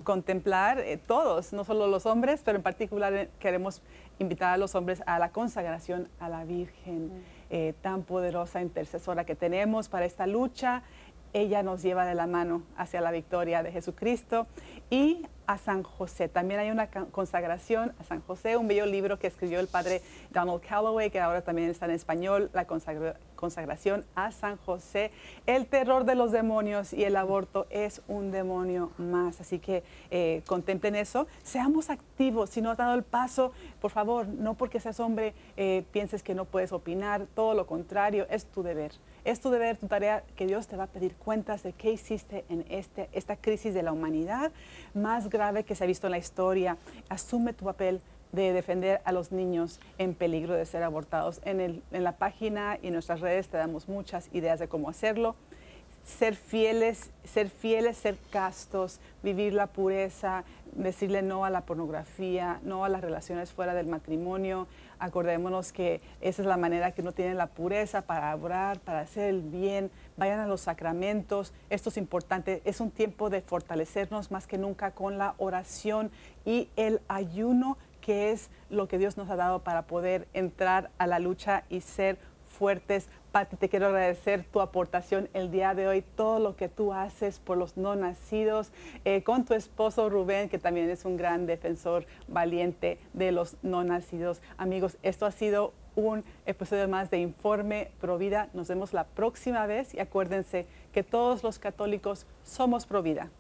contemplar 0.04 0.84
todos, 1.08 1.54
no 1.54 1.64
solo 1.64 1.88
los 1.88 2.06
hombres, 2.06 2.42
pero 2.44 2.58
en 2.58 2.64
particular 2.64 3.30
queremos 3.40 3.82
invitar 4.20 4.54
a 4.54 4.58
los 4.58 4.76
hombres 4.76 5.02
a 5.06 5.20
la 5.20 5.32
consagración 5.32 6.08
a 6.20 6.30
la 6.30 6.44
Virgen, 6.44 7.24
mm. 7.50 7.74
tan 7.82 8.04
poderosa 8.04 8.62
intercesora 8.62 9.26
que 9.26 9.36
tenemos 9.36 9.90
para 9.90 10.06
esta 10.06 10.28
lucha 10.28 10.84
ella 11.34 11.64
nos 11.64 11.82
lleva 11.82 12.06
de 12.06 12.16
la 12.16 12.28
mano 12.28 12.64
hacia 12.76 13.02
la 13.02 13.12
victoria 13.12 13.64
de 13.64 13.72
Jesucristo. 13.72 14.48
Y 14.90 15.26
a 15.48 15.58
San 15.58 15.84
José. 15.84 16.30
También 16.30 16.60
hay 16.62 16.72
una 16.72 16.88
consagración 16.88 17.94
a 18.00 18.04
San 18.04 18.22
José, 18.22 18.56
un 18.56 18.68
bello 18.68 18.86
libro 18.86 19.20
que 19.20 19.28
escribió 19.28 19.60
el 19.60 19.68
padre 19.68 20.02
Donald 20.30 20.62
Calloway, 20.62 21.10
que 21.10 21.20
ahora 21.20 21.42
también 21.42 21.70
está 21.70 21.86
en 21.86 21.92
español, 21.92 22.50
la 22.54 22.66
consagración 22.66 23.20
a 24.16 24.32
San 24.32 24.58
José. 24.58 25.12
El 25.48 25.66
terror 25.66 26.06
de 26.06 26.16
los 26.16 26.32
demonios 26.32 26.94
y 26.94 27.04
el 27.04 27.16
aborto 27.16 27.66
es 27.70 28.02
un 28.08 28.32
demonio 28.32 28.92
más. 28.98 29.42
Así 29.42 29.58
que 29.60 29.84
eh, 30.12 30.44
contemplen 30.46 30.96
eso. 30.96 31.26
Seamos 31.42 31.90
activos. 31.90 32.52
Si 32.52 32.62
no 32.62 32.70
has 32.70 32.78
dado 32.78 32.94
el 32.94 33.04
paso, 33.04 33.52
por 33.82 33.90
favor, 33.90 34.28
no 34.28 34.54
porque 34.54 34.80
seas 34.80 35.00
hombre 35.00 35.34
eh, 35.58 35.84
pienses 35.92 36.22
que 36.22 36.36
no 36.36 36.46
puedes 36.46 36.72
opinar. 36.72 37.26
Todo 37.34 37.56
lo 37.56 37.66
contrario, 37.66 38.28
es 38.30 38.46
tu 38.46 38.62
deber. 38.62 38.92
Es 39.24 39.40
tu 39.40 39.50
deber, 39.50 39.78
tu 39.78 39.88
tarea, 39.88 40.24
que 40.36 40.48
Dios 40.48 40.68
te 40.68 40.78
va 40.78 40.84
a 40.84 40.88
pedir 40.88 41.16
cuentas 41.16 41.64
de 41.64 41.74
qué 41.74 41.92
hiciste 41.92 42.46
en 42.50 42.66
este, 42.70 43.10
esta 43.12 43.36
crisis 43.36 43.74
de 43.74 43.84
la 43.84 43.92
humanidad 43.92 44.52
más 44.94 45.30
grave 45.30 45.64
que 45.64 45.76
se 45.76 45.84
ha 45.84 45.88
visto 45.88 46.08
en 46.08 46.12
la 46.12 46.18
historia. 46.18 46.78
Asume 47.10 47.54
tu 47.54 47.66
papel 47.66 48.02
de 48.32 48.54
defender 48.54 49.02
a 49.06 49.12
los 49.12 49.32
niños 49.32 49.80
en 49.98 50.14
peligro 50.14 50.54
de 50.54 50.66
ser 50.66 50.84
abortados. 50.84 51.42
En, 51.44 51.60
el, 51.60 51.84
en 51.92 52.04
la 52.04 52.18
página 52.18 52.80
y 52.82 52.88
en 52.88 52.94
nuestras 52.94 53.20
redes 53.20 53.50
te 53.50 53.58
damos 53.58 53.88
muchas 53.88 54.30
ideas 54.34 54.60
de 54.60 54.68
cómo 54.68 54.90
hacerlo 54.90 55.36
ser 56.04 56.36
fieles, 56.36 57.12
ser 57.24 57.50
fieles, 57.50 57.98
ser 57.98 58.18
castos, 58.32 59.00
vivir 59.24 59.54
la 59.54 59.68
pureza, 59.68 60.44
decirle 60.74 61.22
no 61.22 61.46
a 61.46 61.50
la 61.50 61.62
pornografía, 61.62 62.60
no 62.64 62.86
a 62.86 62.90
las 62.90 63.02
relaciones 63.02 63.52
fuera 63.52 63.74
del 63.74 63.88
matrimonio. 63.88 64.68
Acordémonos 65.00 65.72
que 65.72 66.02
esa 66.22 66.42
es 66.42 66.48
la 66.48 66.58
manera 66.58 66.92
que 66.92 67.02
uno 67.02 67.12
tiene 67.12 67.34
la 67.34 67.48
pureza 67.48 68.04
para 68.04 68.36
orar, 68.36 68.80
para 68.80 69.02
hacer 69.02 69.30
el 69.30 69.42
bien. 69.42 69.92
Vayan 70.18 70.40
a 70.40 70.48
los 70.48 70.62
sacramentos. 70.62 71.54
Esto 71.70 71.90
es 71.90 71.98
importante. 71.98 72.62
Es 72.66 72.80
un 72.82 72.92
tiempo 72.92 73.30
de 73.30 73.42
fortalecernos 73.42 74.32
más 74.32 74.48
que 74.48 74.58
nunca 74.58 74.92
con 74.92 75.18
la 75.18 75.36
oración 75.38 76.12
y 76.46 76.70
el 76.76 77.02
ayuno, 77.08 77.78
que 78.02 78.32
es 78.32 78.50
lo 78.70 78.88
que 78.88 78.98
Dios 78.98 79.16
nos 79.16 79.30
ha 79.30 79.36
dado 79.36 79.64
para 79.64 79.88
poder 79.88 80.28
entrar 80.34 80.92
a 80.98 81.08
la 81.08 81.20
lucha 81.20 81.64
y 81.70 81.82
ser 81.82 82.18
fuertes 82.46 83.08
Pati, 83.32 83.56
te 83.56 83.70
quiero 83.70 83.88
agradecer 83.88 84.44
tu 84.44 84.60
aportación 84.60 85.30
el 85.34 85.52
día 85.52 85.74
de 85.74 85.88
hoy, 85.88 86.02
todo 86.02 86.40
lo 86.40 86.58
que 86.58 86.68
tú 86.68 86.92
haces 86.92 87.40
por 87.40 87.58
los 87.58 87.78
no 87.78 87.96
nacidos, 87.96 88.74
eh, 89.06 89.24
con 89.24 89.46
tu 89.46 89.54
esposo 89.54 90.10
Rubén, 90.10 90.50
que 90.50 90.58
también 90.58 90.90
es 90.90 91.06
un 91.06 91.16
gran 91.16 91.46
defensor 91.46 92.06
valiente 92.28 93.00
de 93.14 93.32
los 93.32 93.56
no 93.62 93.86
nacidos. 93.86 94.42
Amigos, 94.58 94.98
esto 95.02 95.26
ha 95.26 95.32
sido 95.32 95.72
un 95.96 96.26
episodio 96.46 96.90
más 96.90 97.10
de 97.10 97.20
Informe 97.20 97.92
Provida. 98.02 98.50
Nos 98.54 98.68
vemos 98.68 98.92
la 98.92 99.06
próxima 99.06 99.66
vez 99.66 99.94
y 99.94 100.02
acuérdense 100.02 100.68
que 100.92 101.04
todos 101.04 101.42
los 101.42 101.58
católicos 101.58 102.26
somos 102.44 102.86
Provida. 102.86 103.32